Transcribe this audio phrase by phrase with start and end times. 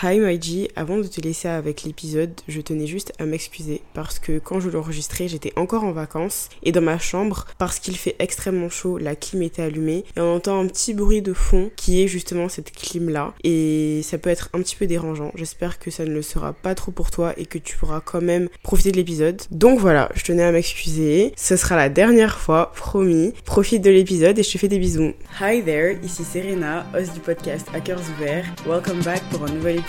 [0.00, 4.38] Hi MyG, avant de te laisser avec l'épisode, je tenais juste à m'excuser parce que
[4.38, 8.68] quand je l'enregistrais, j'étais encore en vacances et dans ma chambre parce qu'il fait extrêmement
[8.68, 12.06] chaud, la clim était allumée et on entend un petit bruit de fond qui est
[12.06, 15.32] justement cette clim là et ça peut être un petit peu dérangeant.
[15.34, 18.22] J'espère que ça ne le sera pas trop pour toi et que tu pourras quand
[18.22, 19.42] même profiter de l'épisode.
[19.50, 21.32] Donc voilà, je tenais à m'excuser.
[21.36, 23.32] Ce sera la dernière fois, promis.
[23.44, 25.12] Profite de l'épisode et je te fais des bisous.
[25.40, 28.46] Hi there, ici Serena, host du podcast Hackers Ouverts.
[28.64, 29.87] Welcome back pour un nouvel épisode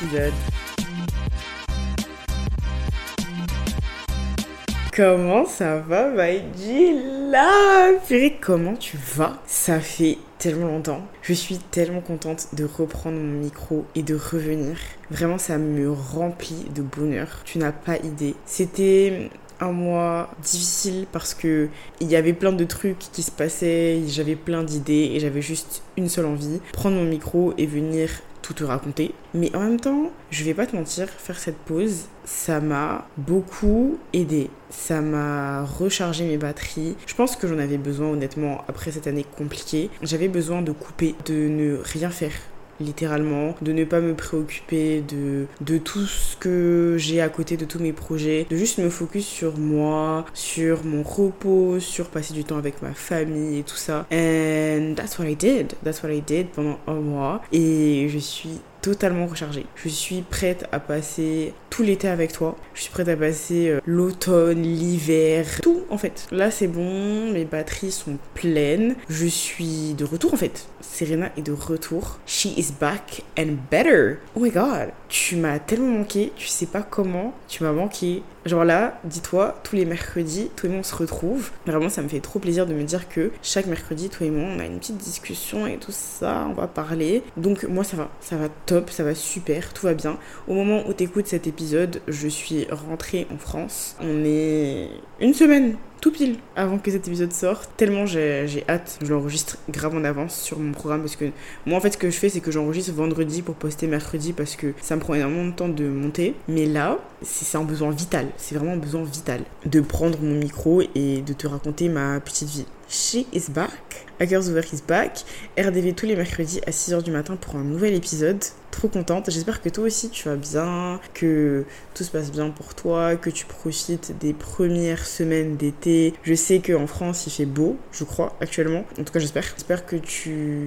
[4.95, 6.93] Comment ça va, Maïji
[7.29, 9.41] Là Purée, comment tu vas?
[9.45, 11.01] Ça fait tellement longtemps.
[11.21, 14.77] Je suis tellement contente de reprendre mon micro et de revenir.
[15.11, 17.41] Vraiment, ça me remplit de bonheur.
[17.43, 18.35] Tu n'as pas idée.
[18.45, 19.29] C'était
[19.59, 21.67] un mois difficile parce que
[21.99, 25.83] il y avait plein de trucs qui se passaient, j'avais plein d'idées et j'avais juste
[25.97, 28.09] une seule envie, prendre mon micro et venir
[28.49, 29.13] tout te raconter.
[29.35, 33.99] Mais en même temps, je vais pas te mentir, faire cette pause, ça m'a beaucoup
[34.11, 34.49] aidé.
[34.71, 36.95] Ça m'a rechargé mes batteries.
[37.05, 39.91] Je pense que j'en avais besoin honnêtement après cette année compliquée.
[40.01, 42.33] J'avais besoin de couper, de ne rien faire
[42.79, 47.65] littéralement, de ne pas me préoccuper de, de tout ce que j'ai à côté de
[47.65, 52.43] tous mes projets, de juste me focus sur moi, sur mon repos, sur passer du
[52.43, 54.05] temps avec ma famille et tout ça.
[54.11, 55.73] And that's what I did.
[55.83, 57.41] That's what I did pendant un mois.
[57.51, 59.65] Et je suis totalement rechargée.
[59.75, 62.57] Je suis prête à passer tout l'été avec toi.
[62.73, 66.27] Je suis prête à passer euh, l'automne, l'hiver, tout en fait.
[66.31, 68.95] Là c'est bon, mes batteries sont pleines.
[69.09, 70.67] Je suis de retour en fait.
[70.81, 72.19] Serena est de retour.
[72.25, 74.17] She is back and better.
[74.35, 78.23] Oh my god, tu m'as tellement manqué, tu sais pas comment, tu m'as manqué.
[78.49, 81.51] Genre là, dis-toi, tous les mercredis, toi et moi on se retrouve.
[81.67, 84.49] Vraiment, ça me fait trop plaisir de me dire que chaque mercredi, toi et moi,
[84.51, 87.21] on a une petite discussion et tout ça, on va parler.
[87.37, 90.17] Donc moi ça va, ça va top, ça va super, tout va bien.
[90.47, 93.95] Au moment où t'écoutes cet épisode, je suis rentrée en France.
[94.01, 94.89] On est
[95.19, 97.69] une semaine tout pile avant que cet épisode sorte.
[97.77, 98.99] Tellement j'ai hâte.
[99.01, 101.25] Je l'enregistre grave en avance sur mon programme parce que
[101.65, 104.55] moi en fait ce que je fais c'est que j'enregistre vendredi pour poster mercredi parce
[104.55, 106.35] que ça me prend énormément de temps de monter.
[106.47, 108.27] Mais là, c'est un besoin vital.
[108.37, 112.49] C'est vraiment un besoin vital de prendre mon micro et de te raconter ma petite
[112.49, 112.65] vie.
[112.89, 114.08] She is back.
[114.19, 115.23] Hackers Over is back.
[115.57, 118.43] RDV tous les mercredis à 6h du matin pour un nouvel épisode.
[118.69, 119.29] Trop contente.
[119.31, 121.63] J'espère que toi aussi tu vas bien, que
[121.93, 126.13] tout se passe bien pour toi, que tu profites des premières semaines d'été.
[126.23, 128.83] Je sais qu'en France il fait beau, je crois, actuellement.
[128.99, 129.43] En tout cas, j'espère.
[129.55, 129.95] J'espère que,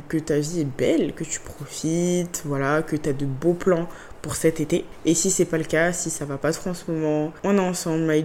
[0.09, 3.87] que ta vie est belle, que tu profites, voilà, que tu as de beaux plans
[4.23, 4.85] pour cet été.
[5.05, 7.57] Et si c'est pas le cas, si ça va pas trop en ce moment, on
[7.57, 8.21] est ensemble, my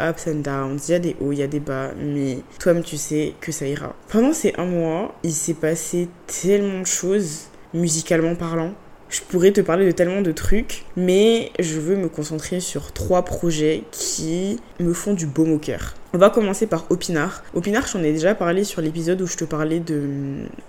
[0.00, 2.82] ups and downs, il y a des hauts, il y a des bas, mais toi-même
[2.82, 3.94] tu sais que ça ira.
[4.08, 8.74] Pendant ces un mois, il s'est passé tellement de choses, musicalement parlant.
[9.08, 13.24] Je pourrais te parler de tellement de trucs, mais je veux me concentrer sur trois
[13.24, 15.94] projets qui me font du baume au cœur.
[16.14, 17.42] On va commencer par Opinard.
[17.52, 20.04] Opinard, j'en ai déjà parlé sur l'épisode où je te parlais de,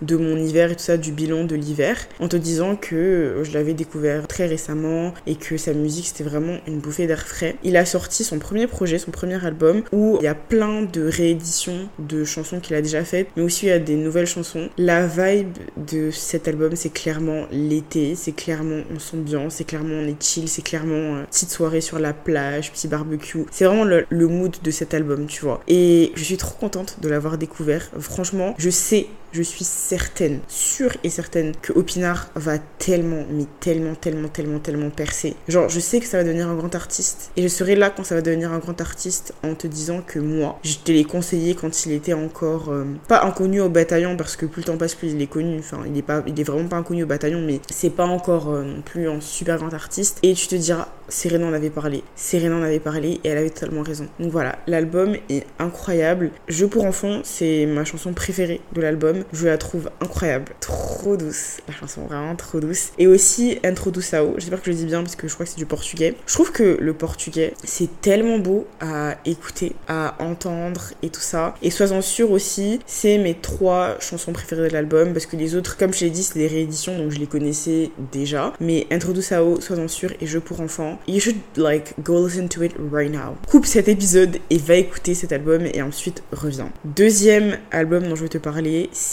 [0.02, 3.54] de mon hiver et tout ça, du bilan de l'hiver, en te disant que je
[3.54, 7.56] l'avais découvert très récemment et que sa musique c'était vraiment une bouffée d'air frais.
[7.64, 11.08] Il a sorti son premier projet, son premier album, où il y a plein de
[11.08, 14.68] rééditions de chansons qu'il a déjà faites, mais aussi il y a des nouvelles chansons.
[14.78, 20.06] La vibe de cet album, c'est clairement l'été, c'est clairement on s'ambiance, c'est clairement on
[20.06, 23.46] est chill, c'est clairement euh, petite soirée sur la plage, petit barbecue.
[23.52, 25.62] C'est vraiment le mood de cet album tu vois.
[25.68, 27.90] Et je suis trop contente de l'avoir découvert.
[28.00, 33.96] Franchement, je sais je suis certaine, sûre et certaine que Opinard va tellement, mais tellement,
[33.96, 35.36] tellement, tellement, tellement percer.
[35.48, 38.04] Genre, je sais que ça va devenir un grand artiste et je serai là quand
[38.04, 41.56] ça va devenir un grand artiste en te disant que moi, je te l'ai conseillé
[41.56, 44.96] quand il était encore euh, pas inconnu au bataillon parce que plus le temps passe,
[44.96, 45.60] plus il est connu.
[45.60, 48.50] Enfin, il est pas, il est vraiment pas inconnu au bataillon, mais c'est pas encore
[48.50, 50.20] euh, non plus un super grand artiste.
[50.24, 52.04] Et tu te diras, Serena en avait parlé.
[52.16, 54.08] Serena en avait parlé et elle avait totalement raison.
[54.20, 56.32] Donc voilà, l'album est incroyable.
[56.48, 59.19] Je pour enfants, c'est ma chanson préférée de l'album.
[59.34, 61.58] Je la trouve incroyable, trop douce.
[61.68, 62.92] La chanson vraiment trop douce.
[62.98, 65.58] Et aussi Introduçao, j'espère que je le dis bien parce que je crois que c'est
[65.58, 66.16] du portugais.
[66.26, 71.56] Je trouve que le portugais, c'est tellement beau à écouter, à entendre et tout ça.
[71.62, 75.78] Et sois-en sûr aussi, c'est mes trois chansons préférées de l'album parce que les autres,
[75.78, 78.54] comme je l'ai dit, c'est des rééditions donc je les connaissais déjà.
[78.60, 82.74] Mais Introduçao, sois-en sûr et Jeu pour enfants, you should like go listen to it
[82.92, 83.36] right now.
[83.48, 86.70] Coupe cet épisode et va écouter cet album et ensuite reviens.
[86.86, 89.09] Deuxième album dont je vais te parler, c'est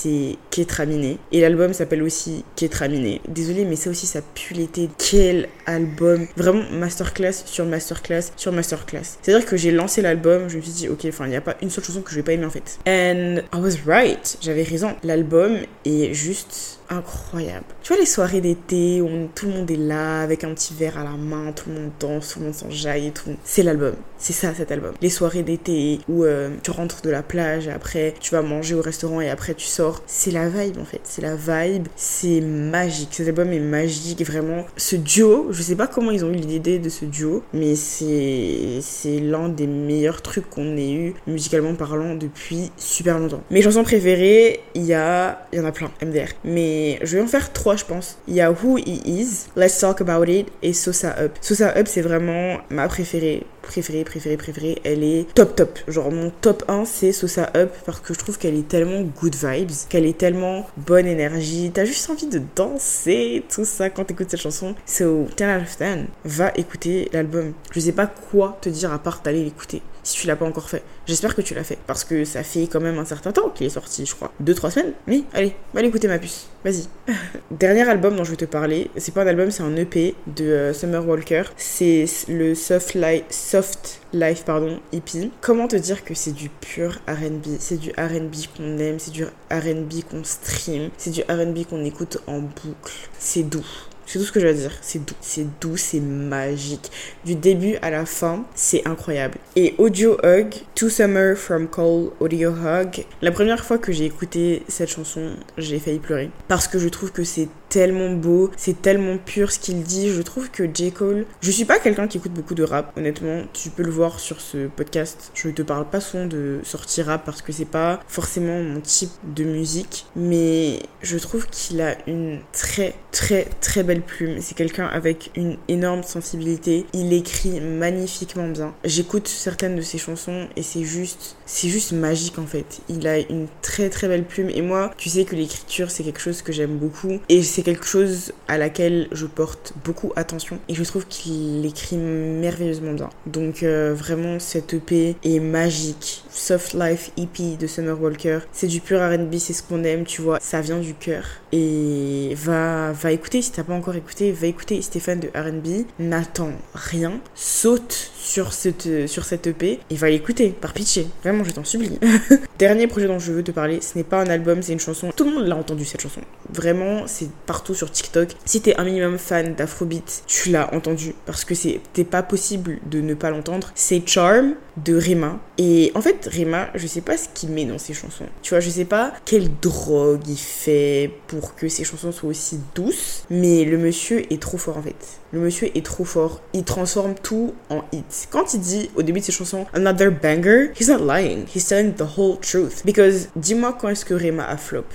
[0.50, 1.18] Ketraminé.
[1.32, 3.20] Et l'album s'appelle aussi Ketraminé.
[3.28, 4.88] Désolée, mais ça aussi, ça pue l'été.
[4.98, 9.18] Quel album Vraiment masterclass sur masterclass sur masterclass.
[9.22, 11.56] C'est-à-dire que j'ai lancé l'album, je me suis dit, ok, enfin, il n'y a pas
[11.62, 12.78] une seule chanson que je vais pas aimer en fait.
[12.86, 14.38] And I was right.
[14.40, 14.96] J'avais raison.
[15.02, 17.64] L'album est juste incroyable.
[17.82, 20.98] Tu vois les soirées d'été où tout le monde est là avec un petit verre
[20.98, 23.36] à la main, tout le monde danse, tout le monde s'enjaille tout.
[23.44, 23.94] C'est l'album.
[24.18, 24.94] C'est ça cet album.
[25.02, 28.74] Les soirées d'été où euh, tu rentres de la plage et après tu vas manger
[28.74, 30.02] au restaurant et après tu sors.
[30.06, 31.00] C'est la vibe en fait.
[31.04, 31.88] C'est la vibe.
[31.96, 33.10] C'est magique.
[33.12, 34.24] Cet album est magique.
[34.24, 37.74] Vraiment, ce duo, je sais pas comment ils ont eu l'idée de ce duo, mais
[37.74, 43.42] c'est c'est l'un des meilleurs trucs qu'on ait eu musicalement parlant depuis super longtemps.
[43.50, 46.28] Mes chansons préférées, il y a il y en a plein, MDR.
[46.44, 48.18] Mais je vais en faire trois, je pense.
[48.28, 51.32] Il y a Who He Is, Let's Talk About It et Sosa Up.
[51.40, 55.78] Sosa Up, c'est vraiment ma préférée préférée, préférée, préférée, elle est top top.
[55.88, 59.34] Genre mon top 1 c'est Sosa Up parce que je trouve qu'elle est tellement good
[59.34, 61.70] vibes, qu'elle est tellement bonne énergie.
[61.74, 64.74] T'as juste envie de danser, tout ça quand t'écoutes cette chanson.
[64.86, 67.52] So 10 out of 10, va écouter l'album.
[67.72, 70.68] Je sais pas quoi te dire à part d'aller l'écouter si tu l'as pas encore
[70.70, 70.82] fait.
[71.06, 73.66] J'espère que tu l'as fait parce que ça fait quand même un certain temps qu'il
[73.66, 74.32] est sorti, je crois.
[74.42, 74.92] 2-3 semaines?
[75.08, 76.46] Oui, allez, va l'écouter ma puce.
[76.64, 76.84] Vas-y.
[77.50, 80.44] Dernier album dont je vais te parler, c'est pas un album, c'est un EP de
[80.44, 81.42] euh, Summer Walker.
[81.56, 84.00] C'est le Soft Life, Soft
[84.44, 85.30] pardon, EP.
[85.40, 89.24] Comment te dire que c'est du pur R&B C'est du R&B qu'on aime, c'est du
[89.24, 92.92] R&B qu'on stream, c'est du R&B qu'on écoute en boucle.
[93.18, 93.66] C'est doux.
[94.06, 94.70] C'est tout ce que je veux dire.
[94.82, 95.14] C'est doux.
[95.20, 96.92] C'est doux, c'est magique.
[97.24, 99.38] Du début à la fin, c'est incroyable.
[99.56, 103.04] Et Audio Hug, Two Summer from Cole Audio Hug.
[103.20, 106.30] La première fois que j'ai écouté cette chanson, j'ai failli pleurer.
[106.46, 110.10] Parce que je trouve que c'est tellement beau, c'est tellement pur ce qu'il dit.
[110.10, 110.92] Je trouve que J.
[110.92, 113.42] Cole, je suis pas quelqu'un qui écoute beaucoup de rap, honnêtement.
[113.52, 115.30] Tu peux le voir sur ce podcast.
[115.34, 119.10] Je te parle pas souvent de sortie rap parce que c'est pas forcément mon type
[119.34, 120.06] de musique.
[120.14, 124.40] Mais je trouve qu'il a une très, très, très belle plume.
[124.40, 126.86] C'est quelqu'un avec une énorme sensibilité.
[126.92, 128.74] Il écrit magnifiquement bien.
[128.84, 132.80] J'écoute certaines de ses chansons et c'est juste, c'est juste magique en fait.
[132.88, 134.50] Il a une très, très belle plume.
[134.50, 137.20] Et moi, tu sais que l'écriture, c'est quelque chose que j'aime beaucoup.
[137.28, 142.92] Et quelque chose à laquelle je porte beaucoup attention et je trouve qu'il écrit merveilleusement
[142.92, 143.10] bien.
[143.26, 146.24] Donc euh, vraiment cette EP est magique.
[146.30, 150.22] Soft Life EP de Summer Walker, c'est du pur R&B, c'est ce qu'on aime, tu
[150.22, 151.24] vois, ça vient du cœur.
[151.58, 156.52] Et va va écouter si t'as pas encore écouté, va écouter Stéphane de R&B, n'attends
[156.74, 161.06] rien, saute sur cette, sur cette EP et va l'écouter, par pitié.
[161.22, 161.98] Vraiment, je t'en supplie.
[162.58, 165.10] Dernier projet dont je veux te parler, ce n'est pas un album, c'est une chanson.
[165.14, 166.20] Tout le monde l'a entendu cette chanson.
[166.52, 168.30] Vraiment, c'est partout sur TikTok.
[168.44, 173.00] Si t'es un minimum fan d'Afrobeat, tu l'as entendu parce que c'était pas possible de
[173.00, 173.70] ne pas l'entendre.
[173.74, 174.54] C'est Charm
[174.84, 175.38] de Rema.
[175.58, 178.26] Et en fait, Rema, je sais pas ce qu'il met dans ses chansons.
[178.42, 182.58] Tu vois, je sais pas quelle drogue il fait pour que ses chansons soient aussi
[182.74, 184.96] douces, mais le monsieur est trop fort en fait.
[185.32, 186.40] Le monsieur est trop fort.
[186.52, 188.28] Il transforme tout en hit.
[188.30, 191.46] Quand il dit au début de ses chansons Another banger, he's not lying.
[191.46, 192.82] He's telling the whole truth.
[192.84, 194.86] Because dis-moi quand est-ce que Rema a flop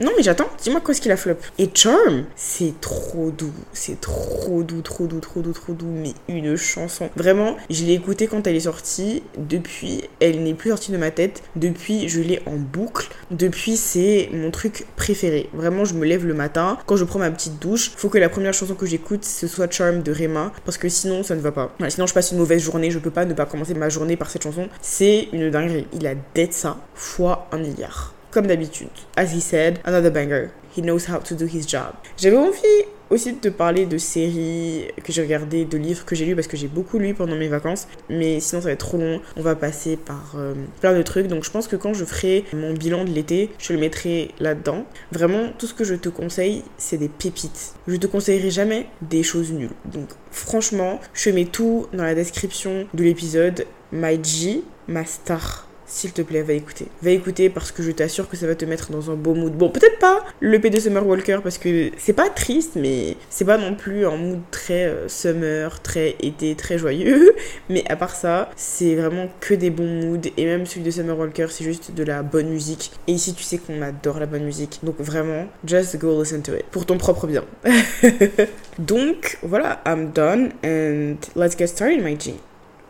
[0.00, 0.48] non, mais j'attends.
[0.62, 1.34] Dis-moi quoi est-ce qu'il a flop.
[1.58, 3.52] Et Charm, c'est trop doux.
[3.72, 5.90] C'est trop doux, trop doux, trop doux, trop doux.
[5.90, 7.10] Mais une chanson.
[7.16, 9.24] Vraiment, je l'ai écoutée quand elle est sortie.
[9.36, 11.42] Depuis, elle n'est plus sortie de ma tête.
[11.56, 13.08] Depuis, je l'ai en boucle.
[13.32, 15.50] Depuis, c'est mon truc préféré.
[15.52, 16.78] Vraiment, je me lève le matin.
[16.86, 19.68] Quand je prends ma petite douche, faut que la première chanson que j'écoute, ce soit
[19.72, 20.52] Charm de Rema.
[20.64, 21.74] Parce que sinon, ça ne va pas.
[21.88, 22.92] sinon, je passe une mauvaise journée.
[22.92, 24.68] Je peux pas ne pas commencer ma journée par cette chanson.
[24.80, 25.88] C'est une dinguerie.
[25.92, 28.88] Il a d'être ça fois un milliard comme d'habitude.
[29.16, 30.50] As he said, another banger.
[30.76, 31.94] He knows how to do his job.
[32.16, 36.24] J'avais envie aussi de te parler de séries que j'ai regardées, de livres que j'ai
[36.24, 37.88] lus parce que j'ai beaucoup lu pendant mes vacances.
[38.08, 39.20] Mais sinon, ça va être trop long.
[39.36, 41.26] On va passer par euh, plein de trucs.
[41.26, 44.84] Donc, je pense que quand je ferai mon bilan de l'été, je le mettrai là-dedans.
[45.12, 47.74] Vraiment, tout ce que je te conseille, c'est des pépites.
[47.86, 49.70] Je te conseillerai jamais des choses nulles.
[49.86, 53.66] Donc, franchement, je mets tout dans la description de l'épisode.
[53.90, 56.86] My G, ma star s'il te plaît, va écouter.
[57.02, 59.52] Va écouter parce que je t'assure que ça va te mettre dans un beau mood.
[59.54, 63.46] Bon, peut-être pas le P de Summer Walker parce que c'est pas triste, mais c'est
[63.46, 67.34] pas non plus un mood très euh, summer, très été, très joyeux.
[67.70, 70.30] Mais à part ça, c'est vraiment que des bons moods.
[70.36, 72.92] Et même celui de Summer Walker, c'est juste de la bonne musique.
[73.06, 74.80] Et ici, tu sais qu'on adore la bonne musique.
[74.82, 76.64] Donc vraiment, just go listen to it.
[76.70, 77.44] Pour ton propre bien.
[78.78, 82.34] Donc voilà, I'm done and let's get started, my G.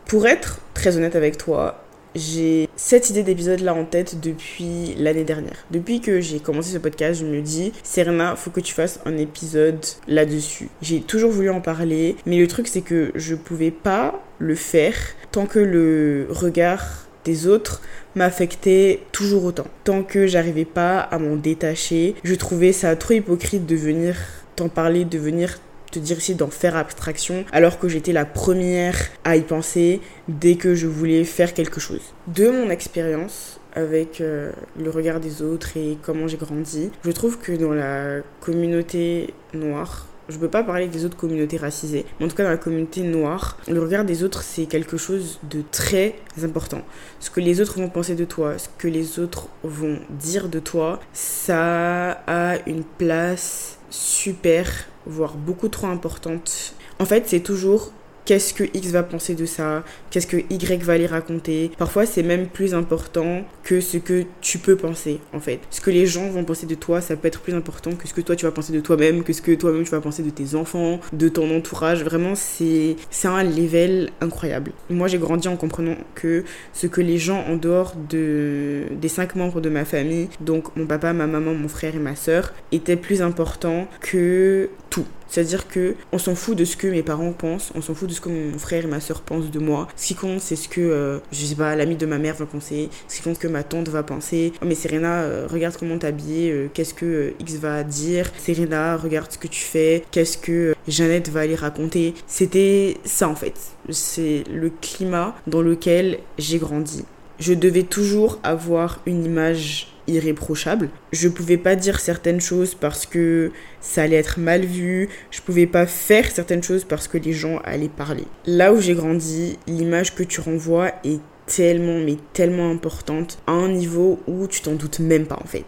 [0.05, 1.83] Pour être très honnête avec toi,
[2.15, 5.65] j'ai cette idée d'épisode là en tête depuis l'année dernière.
[5.71, 9.17] Depuis que j'ai commencé ce podcast, je me dis, Serena, faut que tu fasses un
[9.17, 10.69] épisode là-dessus.
[10.81, 14.95] J'ai toujours voulu en parler, mais le truc c'est que je pouvais pas le faire
[15.31, 17.81] tant que le regard des autres
[18.15, 19.67] m'affectait toujours autant.
[19.83, 24.15] Tant que j'arrivais pas à m'en détacher, je trouvais ça trop hypocrite de venir
[24.55, 25.59] t'en parler, de venir
[25.91, 30.55] te dire ici d'en faire abstraction, alors que j'étais la première à y penser dès
[30.55, 32.01] que je voulais faire quelque chose.
[32.27, 36.91] De mon expérience, avec euh, le regard des autres et comment j'ai grandi.
[37.03, 42.05] Je trouve que dans la communauté noire, je peux pas parler des autres communautés racisées,
[42.19, 45.39] mais en tout cas dans la communauté noire, le regard des autres c'est quelque chose
[45.49, 46.81] de très important.
[47.19, 50.59] Ce que les autres vont penser de toi, ce que les autres vont dire de
[50.59, 56.73] toi, ça a une place super, voire beaucoup trop importante.
[56.99, 57.91] En fait, c'est toujours
[58.29, 61.71] qu'est-ce que X va penser de ça, qu'est-ce que Y va lui raconter.
[61.79, 65.59] Parfois, c'est même plus important que ce que tu peux penser, en fait.
[65.71, 68.13] Ce que les gens vont penser de toi, ça peut être plus important que ce
[68.13, 70.29] que toi tu vas penser de toi-même, que ce que toi-même tu vas penser de
[70.29, 72.03] tes enfants, de ton entourage.
[72.03, 74.73] Vraiment, c'est un level incroyable.
[74.91, 79.33] Moi, j'ai grandi en comprenant que ce que les gens en dehors de, des cinq
[79.33, 82.95] membres de ma famille, donc mon papa, ma maman, mon frère et ma soeur, étaient
[82.95, 85.07] plus importants que tout.
[85.29, 88.13] C'est-à-dire que on s'en fout de ce que mes parents pensent, on s'en fout de
[88.13, 89.87] ce que mon frère et ma soeur pensent de moi.
[89.95, 92.45] Ce qui compte, c'est ce que, euh, je sais pas, l'ami de ma mère va
[92.45, 94.53] penser, ce qui compte que ma tante va penser.
[94.61, 98.31] Oh mais Serena, euh, regarde comment t'es habillée, euh, qu'est-ce que X va dire.
[98.37, 102.13] Serena, regarde ce que tu fais, qu'est-ce que Jeannette va aller raconter.
[102.27, 103.55] C'était ça en fait.
[103.89, 107.05] C'est le climat dans lequel j'ai grandi.
[107.39, 110.89] Je devais toujours avoir une image irréprochable.
[111.11, 113.51] Je pouvais pas dire certaines choses parce que
[113.81, 117.59] ça allait être mal vu, je pouvais pas faire certaines choses parce que les gens
[117.63, 118.25] allaient parler.
[118.45, 123.69] Là où j'ai grandi, l'image que tu renvoies est tellement mais tellement importante à un
[123.69, 125.65] niveau où tu t'en doutes même pas en fait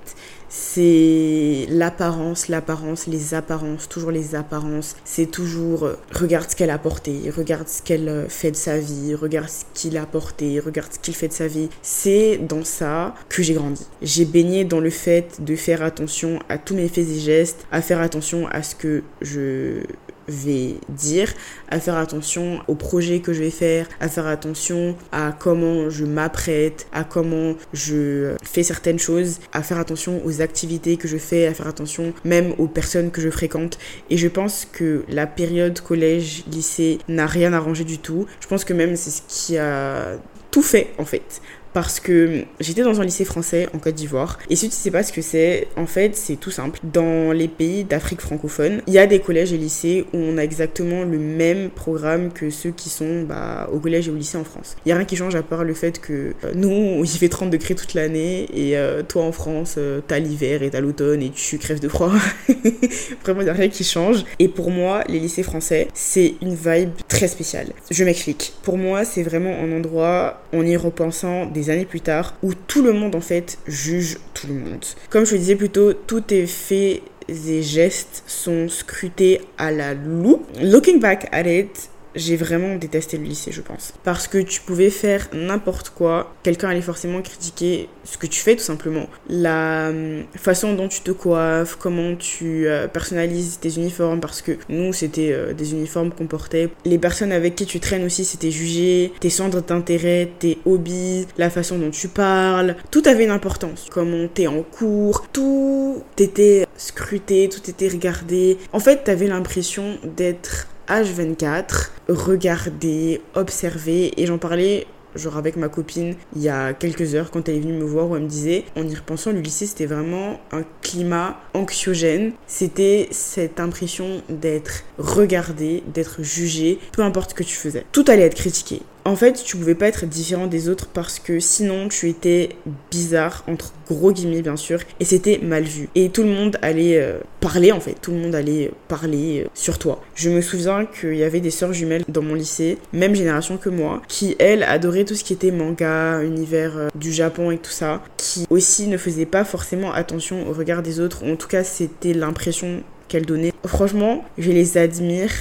[0.53, 4.97] c'est l'apparence, l'apparence, les apparences, toujours les apparences.
[5.05, 8.77] C'est toujours euh, regarde ce qu'elle a porté, regarde ce qu'elle euh, fait de sa
[8.77, 11.69] vie, regarde ce qu'il a porté, regarde ce qu'il fait de sa vie.
[11.81, 13.87] C'est dans ça que j'ai grandi.
[14.01, 17.81] J'ai baigné dans le fait de faire attention à tous mes faits et gestes, à
[17.81, 19.83] faire attention à ce que je
[20.31, 21.33] vais dire,
[21.69, 26.05] à faire attention aux projets que je vais faire, à faire attention à comment je
[26.05, 31.47] m'apprête, à comment je fais certaines choses, à faire attention aux activités que je fais,
[31.47, 33.77] à faire attention même aux personnes que je fréquente.
[34.09, 38.25] Et je pense que la période collège, lycée n'a rien arrangé du tout.
[38.39, 40.17] Je pense que même c'est ce qui a
[40.51, 41.41] tout fait en fait
[41.73, 44.37] parce que j'étais dans un lycée français en Côte d'Ivoire.
[44.49, 46.79] Et si tu sais pas ce que c'est, en fait, c'est tout simple.
[46.83, 50.43] Dans les pays d'Afrique francophone, il y a des collèges et lycées où on a
[50.43, 54.43] exactement le même programme que ceux qui sont bah, au collège et au lycée en
[54.43, 54.75] France.
[54.85, 57.29] Il y a rien qui change à part le fait que euh, nous, il fait
[57.29, 61.21] 30 degrés toute l'année et euh, toi en France, euh, t'as l'hiver et t'as l'automne
[61.21, 62.11] et tu crèves de froid.
[63.23, 64.23] Vraiment, il n'y a rien qui change.
[64.39, 67.67] Et pour moi, les lycées français, c'est une vibe très spéciale.
[67.89, 68.53] Je m'explique.
[68.63, 72.81] Pour moi, c'est vraiment un endroit, en y repensant, des années plus tard, où tout
[72.81, 74.83] le monde en fait juge tout le monde.
[75.09, 79.93] Comme je le disais plus tôt, tout est fait et gestes sont scrutés à la
[79.93, 80.45] loupe.
[80.61, 83.93] Looking back at it, j'ai vraiment détesté le lycée, je pense.
[84.03, 88.55] Parce que tu pouvais faire n'importe quoi, quelqu'un allait forcément critiquer ce que tu fais
[88.55, 89.07] tout simplement.
[89.29, 94.53] La hum, façon dont tu te coiffes, comment tu euh, personnalises tes uniformes, parce que
[94.69, 96.69] nous, c'était euh, des uniformes qu'on portait.
[96.85, 99.13] Les personnes avec qui tu traînes aussi, c'était jugé.
[99.19, 103.87] Tes centres d'intérêt, tes hobbies, la façon dont tu parles, tout avait une importance.
[103.89, 108.57] Comment t'es en cours, tout était scruté, tout était regardé.
[108.73, 116.15] En fait, t'avais l'impression d'être H24, regarder, observer, et j'en parlais genre avec ma copine
[116.35, 118.63] il y a quelques heures quand elle est venue me voir où elle me disait
[118.77, 122.31] en y repensant le lycée c'était vraiment un climat anxiogène.
[122.47, 127.85] C'était cette impression d'être regardé d'être jugé peu importe ce que tu faisais.
[127.91, 131.39] Tout allait être critiqué en fait, tu pouvais pas être différent des autres parce que
[131.39, 132.49] sinon tu étais
[132.91, 135.89] bizarre, entre gros guillemets bien sûr, et c'était mal vu.
[135.95, 139.49] Et tout le monde allait euh, parler en fait, tout le monde allait parler euh,
[139.53, 140.01] sur toi.
[140.15, 143.69] Je me souviens qu'il y avait des sœurs jumelles dans mon lycée, même génération que
[143.69, 147.71] moi, qui elles adoraient tout ce qui était manga, univers euh, du Japon et tout
[147.71, 151.63] ça, qui aussi ne faisaient pas forcément attention au regard des autres, en tout cas
[151.63, 153.51] c'était l'impression qu'elles donnaient.
[153.65, 155.31] Franchement, je les admire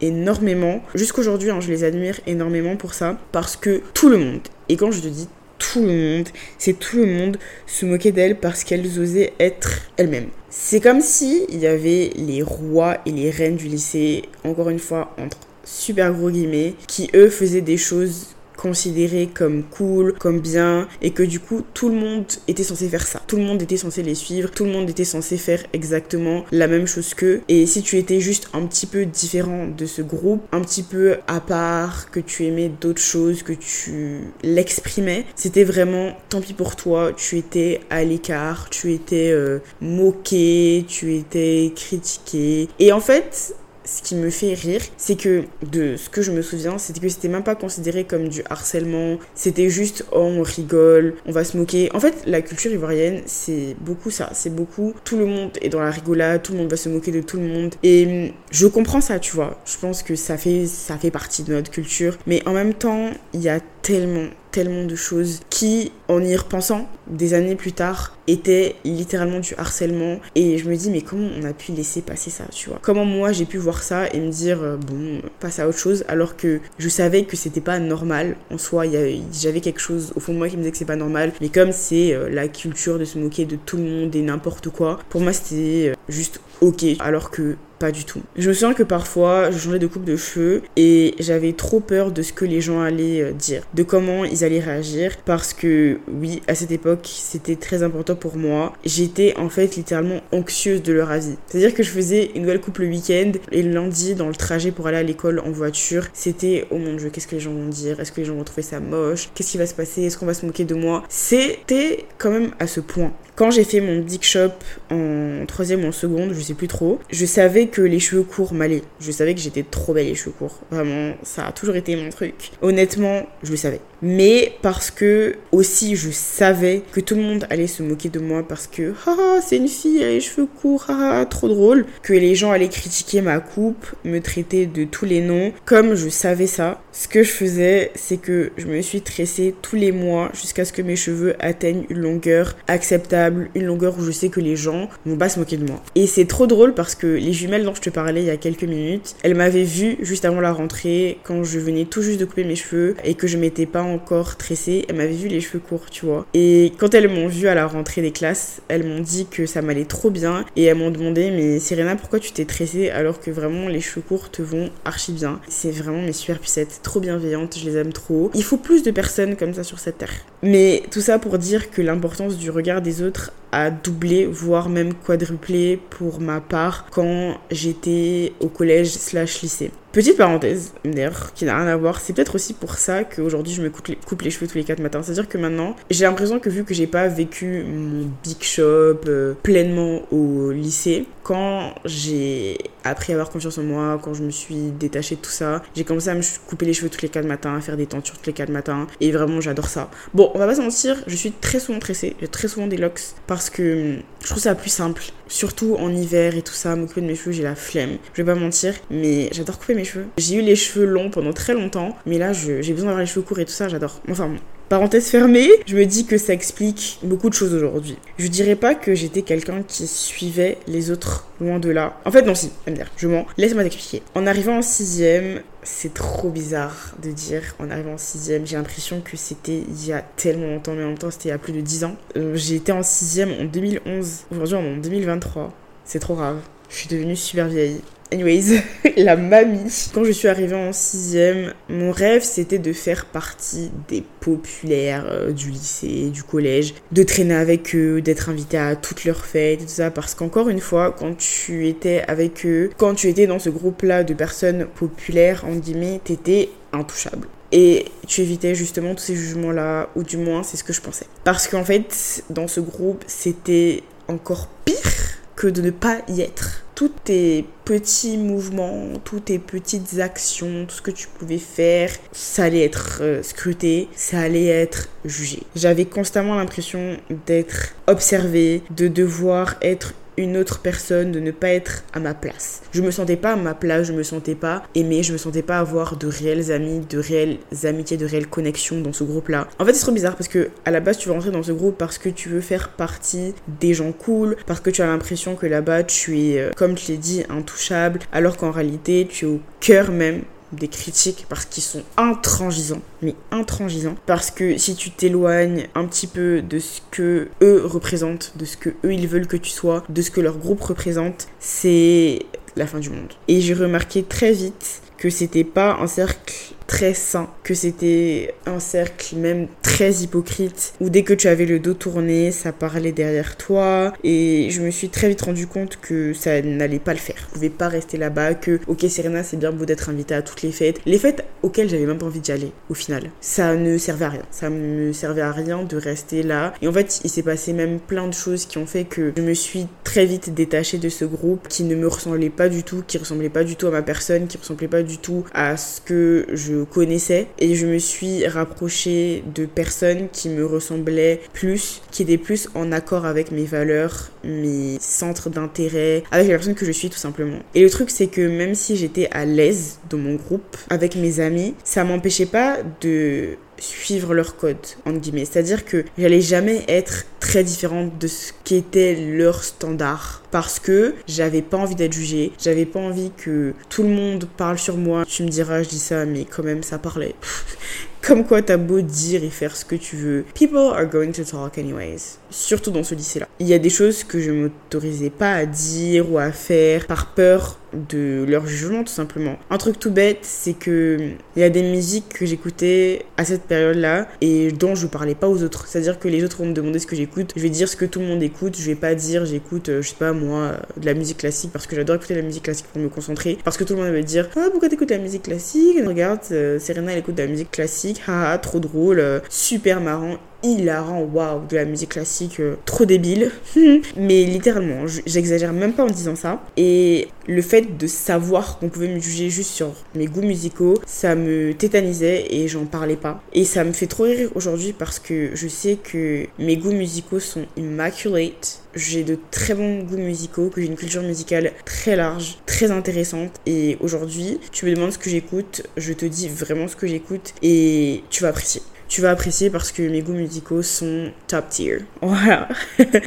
[0.00, 0.82] énormément.
[0.94, 3.18] Jusqu'aujourd'hui, hein, je les admire énormément pour ça.
[3.32, 6.98] Parce que tout le monde, et quand je te dis tout le monde, c'est tout
[6.98, 7.36] le monde
[7.66, 10.28] se moquait d'elles parce qu'elles osaient être elles-mêmes.
[10.50, 14.78] C'est comme si il y avait les rois et les reines du lycée, encore une
[14.78, 20.88] fois, entre super gros guillemets, qui eux faisaient des choses considérés comme cool, comme bien,
[21.02, 23.20] et que du coup tout le monde était censé faire ça.
[23.26, 26.66] Tout le monde était censé les suivre, tout le monde était censé faire exactement la
[26.66, 27.42] même chose qu'eux.
[27.48, 31.16] Et si tu étais juste un petit peu différent de ce groupe, un petit peu
[31.26, 36.76] à part, que tu aimais d'autres choses, que tu l'exprimais, c'était vraiment tant pis pour
[36.76, 42.68] toi, tu étais à l'écart, tu étais euh, moqué, tu étais critiqué.
[42.78, 46.42] Et en fait, ce qui me fait rire, c'est que de ce que je me
[46.42, 49.18] souviens, c'était que c'était même pas considéré comme du harcèlement.
[49.34, 51.90] C'était juste, oh, on rigole, on va se moquer.
[51.94, 54.30] En fait, la culture ivoirienne, c'est beaucoup ça.
[54.32, 57.12] C'est beaucoup, tout le monde est dans la rigolade, tout le monde va se moquer
[57.12, 57.74] de tout le monde.
[57.82, 59.60] Et hum, je comprends ça, tu vois.
[59.64, 62.16] Je pense que ça fait, ça fait partie de notre culture.
[62.26, 66.88] Mais en même temps, il y a tellement, tellement de choses qui, en y repensant
[67.06, 70.18] des années plus tard, étaient littéralement du harcèlement.
[70.34, 72.78] Et je me dis, mais comment on a pu laisser passer ça, tu vois?
[72.82, 76.04] Comment moi j'ai pu voir ça et me dire, euh, bon, passe à autre chose,
[76.08, 78.84] alors que je savais que c'était pas normal en soi.
[79.32, 81.32] J'avais quelque chose au fond de moi qui me disait que c'est pas normal.
[81.40, 84.68] Mais comme c'est euh, la culture de se moquer de tout le monde et n'importe
[84.68, 86.84] quoi, pour moi c'était euh, juste ok.
[87.00, 88.20] Alors que pas du tout.
[88.36, 92.12] Je me souviens que parfois, je changeais de coupe de cheveux et j'avais trop peur
[92.12, 96.40] de ce que les gens allaient dire, de comment ils allaient réagir, parce que oui,
[96.46, 98.72] à cette époque, c'était très important pour moi.
[98.84, 101.36] J'étais en fait littéralement anxieuse de leur avis.
[101.46, 104.70] C'est-à-dire que je faisais une nouvelle coupe le week-end et le lundi, dans le trajet
[104.70, 107.68] pour aller à l'école en voiture, c'était oh mon dieu, qu'est-ce que les gens vont
[107.68, 108.00] dire?
[108.00, 109.30] Est-ce que les gens vont trouver ça moche?
[109.34, 110.02] Qu'est-ce qui va se passer?
[110.02, 111.02] Est-ce qu'on va se moquer de moi?
[111.08, 113.12] C'était quand même à ce point.
[113.36, 114.52] Quand j'ai fait mon big shop
[114.92, 118.54] en troisième ou en seconde, je sais plus trop, je savais que les cheveux courts
[118.54, 118.82] m'allaient.
[119.00, 120.60] Je savais que j'étais trop belle les cheveux courts.
[120.70, 122.52] Vraiment, ça a toujours été mon truc.
[122.62, 123.80] Honnêtement, je le savais.
[124.02, 128.46] Mais parce que aussi je savais que tout le monde allait se moquer de moi
[128.46, 130.88] parce que haha c'est une fille elle les cheveux courts
[131.30, 135.54] trop drôle que les gens allaient critiquer ma coupe me traiter de tous les noms
[135.64, 139.76] comme je savais ça ce que je faisais c'est que je me suis tressée tous
[139.76, 144.12] les mois jusqu'à ce que mes cheveux atteignent une longueur acceptable une longueur où je
[144.12, 146.94] sais que les gens vont pas se moquer de moi et c'est trop drôle parce
[146.94, 149.96] que les jumelles dont je te parlais il y a quelques minutes elles m'avaient vu
[150.00, 153.26] juste avant la rentrée quand je venais tout juste de couper mes cheveux et que
[153.26, 156.26] je m'étais pas encore tressée, elle m'avait vu les cheveux courts, tu vois.
[156.34, 159.62] Et quand elles m'ont vu à la rentrée des classes, elles m'ont dit que ça
[159.62, 163.30] m'allait trop bien et elles m'ont demandé mais Serena pourquoi tu t'es tressée alors que
[163.30, 165.40] vraiment les cheveux courts te vont archi bien?
[165.48, 168.30] C'est vraiment mes super pucettes, trop bienveillantes, je les aime trop.
[168.34, 170.14] Il faut plus de personnes comme ça sur cette terre.
[170.42, 174.94] Mais tout ça pour dire que l'importance du regard des autres a doublé, voire même
[174.94, 179.72] quadruplé pour ma part quand j'étais au collège slash lycée.
[179.94, 183.62] Petite parenthèse, d'ailleurs, qui n'a rien à voir, c'est peut-être aussi pour ça qu'aujourd'hui je
[183.62, 185.04] me coupe les, cheveux tous les 4 matins.
[185.04, 189.34] C'est-à-dire que maintenant, j'ai l'impression que vu que j'ai pas vécu mon big shop euh,
[189.44, 194.72] pleinement au lycée, quand j'ai appris à avoir confiance en moi, quand je me suis
[194.72, 197.54] détachée de tout ça, j'ai commencé à me couper les cheveux tous les 4 matins,
[197.56, 199.90] à faire des tentures tous les 4 matins, et vraiment j'adore ça.
[200.12, 202.78] Bon, on va pas se mentir, je suis très souvent tressée, j'ai très souvent des
[202.78, 205.04] locks, parce que je trouve ça plus simple.
[205.34, 207.98] Surtout en hiver et tout ça, m'occuper de mes cheveux, j'ai la flemme.
[208.12, 210.06] Je vais pas mentir, mais j'adore couper mes cheveux.
[210.16, 213.22] J'ai eu les cheveux longs pendant très longtemps, mais là j'ai besoin d'avoir les cheveux
[213.22, 214.00] courts et tout ça, j'adore.
[214.08, 217.98] Enfin bon, Parenthèse fermée, je me dis que ça explique beaucoup de choses aujourd'hui.
[218.16, 222.00] Je dirais pas que j'étais quelqu'un qui suivait les autres loin de là.
[222.04, 222.50] En fait, non, si,
[222.96, 223.26] je mens.
[223.36, 224.02] Laisse-moi t'expliquer.
[224.14, 228.46] En arrivant en sixième, c'est trop bizarre de dire en arrivant en sixième.
[228.46, 231.32] J'ai l'impression que c'était il y a tellement longtemps, mais en même temps, c'était il
[231.32, 231.96] y a plus de 10 ans.
[232.16, 234.26] Euh, j'ai été en sixième en 2011.
[234.30, 235.52] Aujourd'hui, on est en 2023.
[235.84, 236.38] C'est trop grave.
[236.68, 237.80] Je suis devenue super vieille.
[238.12, 238.62] Anyways,
[238.96, 239.88] la mamie.
[239.92, 245.32] Quand je suis arrivée en sixième, mon rêve c'était de faire partie des populaires euh,
[245.32, 249.68] du lycée, du collège, de traîner avec eux, d'être invitée à toutes leurs fêtes tout
[249.68, 249.90] ça.
[249.90, 254.04] Parce qu'encore une fois, quand tu étais avec eux, quand tu étais dans ce groupe-là
[254.04, 257.26] de personnes populaires, en guillemets, t'étais intouchable.
[257.50, 261.06] Et tu évitais justement tous ces jugements-là, ou du moins c'est ce que je pensais.
[261.24, 266.64] Parce qu'en fait, dans ce groupe, c'était encore pire que de ne pas y être
[266.74, 272.44] tous tes petits mouvements, toutes tes petites actions, tout ce que tu pouvais faire, ça
[272.44, 275.42] allait être euh, scruté, ça allait être jugé.
[275.54, 281.84] J'avais constamment l'impression d'être observée, de devoir être une autre personne, de ne pas être
[281.92, 282.62] à ma place.
[282.72, 285.42] Je me sentais pas à ma place, je me sentais pas aimée, je me sentais
[285.42, 289.48] pas avoir de réels amis, de réelles amitiés, de réelles connexions dans ce groupe-là.
[289.58, 291.52] En fait, c'est trop bizarre parce que à la base, tu veux rentrer dans ce
[291.52, 295.36] groupe parce que tu veux faire partie des gens cool, parce que tu as l'impression
[295.36, 299.28] que là-bas, tu es, euh, comme je l'ai dit, intouchable, alors qu'en réalité, tu es
[299.28, 300.22] au cœur même
[300.54, 303.96] des critiques parce qu'ils sont intransigeants, mais intransigeants.
[304.06, 308.56] Parce que si tu t'éloignes un petit peu de ce que eux représentent, de ce
[308.56, 312.20] que eux ils veulent que tu sois, de ce que leur groupe représente, c'est
[312.56, 313.12] la fin du monde.
[313.28, 318.60] Et j'ai remarqué très vite que c'était pas un cercle très sain, que c'était un
[318.60, 323.36] cercle même très hypocrite, où dès que tu avais le dos tourné, ça parlait derrière
[323.36, 327.16] toi, et je me suis très vite rendu compte que ça n'allait pas le faire.
[327.28, 330.42] Je pouvais pas rester là-bas, que ok Serena c'est bien beau d'être invitée à toutes
[330.42, 333.10] les fêtes, les fêtes auxquelles j'avais même pas envie d'y aller au final.
[333.20, 336.54] Ça ne servait à rien, ça me servait à rien de rester là.
[336.62, 339.22] Et en fait il s'est passé même plein de choses qui ont fait que je
[339.22, 342.82] me suis très vite détachée de ce groupe qui ne me ressemblait pas du tout,
[342.86, 345.80] qui ressemblait pas du tout à ma personne, qui ressemblait pas du tout à ce
[345.80, 347.26] que je connaissais.
[347.38, 352.72] Et je me suis rapprochée de personnes qui me ressemblaient plus, qui étaient plus en
[352.72, 357.38] accord avec mes valeurs, mes centres d'intérêt, avec la personne que je suis tout simplement.
[357.54, 361.20] Et le truc c'est que même si j'étais à l'aise dans mon groupe, avec mes
[361.20, 365.24] amis, ça m'empêchait pas de suivre leur code, entre guillemets.
[365.24, 370.22] C'est-à-dire que j'allais jamais être très différente de ce qu'était leur standard.
[370.30, 374.58] Parce que j'avais pas envie d'être jugée, j'avais pas envie que tout le monde parle
[374.58, 375.04] sur moi.
[375.06, 377.14] Tu me diras, je dis ça, mais quand même, ça parlait.
[378.02, 380.24] Comme quoi, t'as beau dire et faire ce que tu veux.
[380.34, 382.18] People are going to talk anyways.
[382.34, 383.28] Surtout dans ce lycée-là.
[383.38, 387.14] Il y a des choses que je m'autorisais pas à dire ou à faire par
[387.14, 389.36] peur de leur jugement, tout simplement.
[389.50, 393.42] Un truc tout bête, c'est que il y a des musiques que j'écoutais à cette
[393.42, 395.68] période-là et dont je parlais pas aux autres.
[395.68, 397.32] C'est-à-dire que les autres vont me demander ce que j'écoute.
[397.36, 398.56] Je vais dire ce que tout le monde écoute.
[398.58, 401.68] Je vais pas dire j'écoute, euh, je sais pas moi, de la musique classique parce
[401.68, 403.38] que j'adore écouter la musique classique pour me concentrer.
[403.44, 405.78] Parce que tout le monde va dire Ah, pourquoi t'écoutes la musique classique?
[405.86, 410.16] Regarde, euh, Serena elle écoute de la musique classique haha, trop drôle, euh, super marrant,
[410.44, 413.30] hilarant, waouh, de la musique classique euh, trop débile.
[413.96, 416.42] Mais littéralement, j'exagère même pas en disant ça.
[416.56, 421.14] Et le fait de savoir qu'on pouvait me juger juste sur mes goûts musicaux, ça
[421.14, 423.22] me tétanisait et j'en parlais pas.
[423.32, 427.20] Et ça me fait trop rire aujourd'hui parce que je sais que mes goûts musicaux
[427.20, 428.60] sont immaculate.
[428.74, 433.40] J'ai de très bons goûts musicaux, que j'ai une culture musicale très large, très intéressante.
[433.46, 437.34] Et aujourd'hui, tu me demandes ce que j'écoute, je te dis vraiment ce que j'écoute
[437.42, 441.78] et tu vas apprécier tu vas apprécier parce que mes goûts musicaux sont top tier.
[442.02, 442.48] Voilà.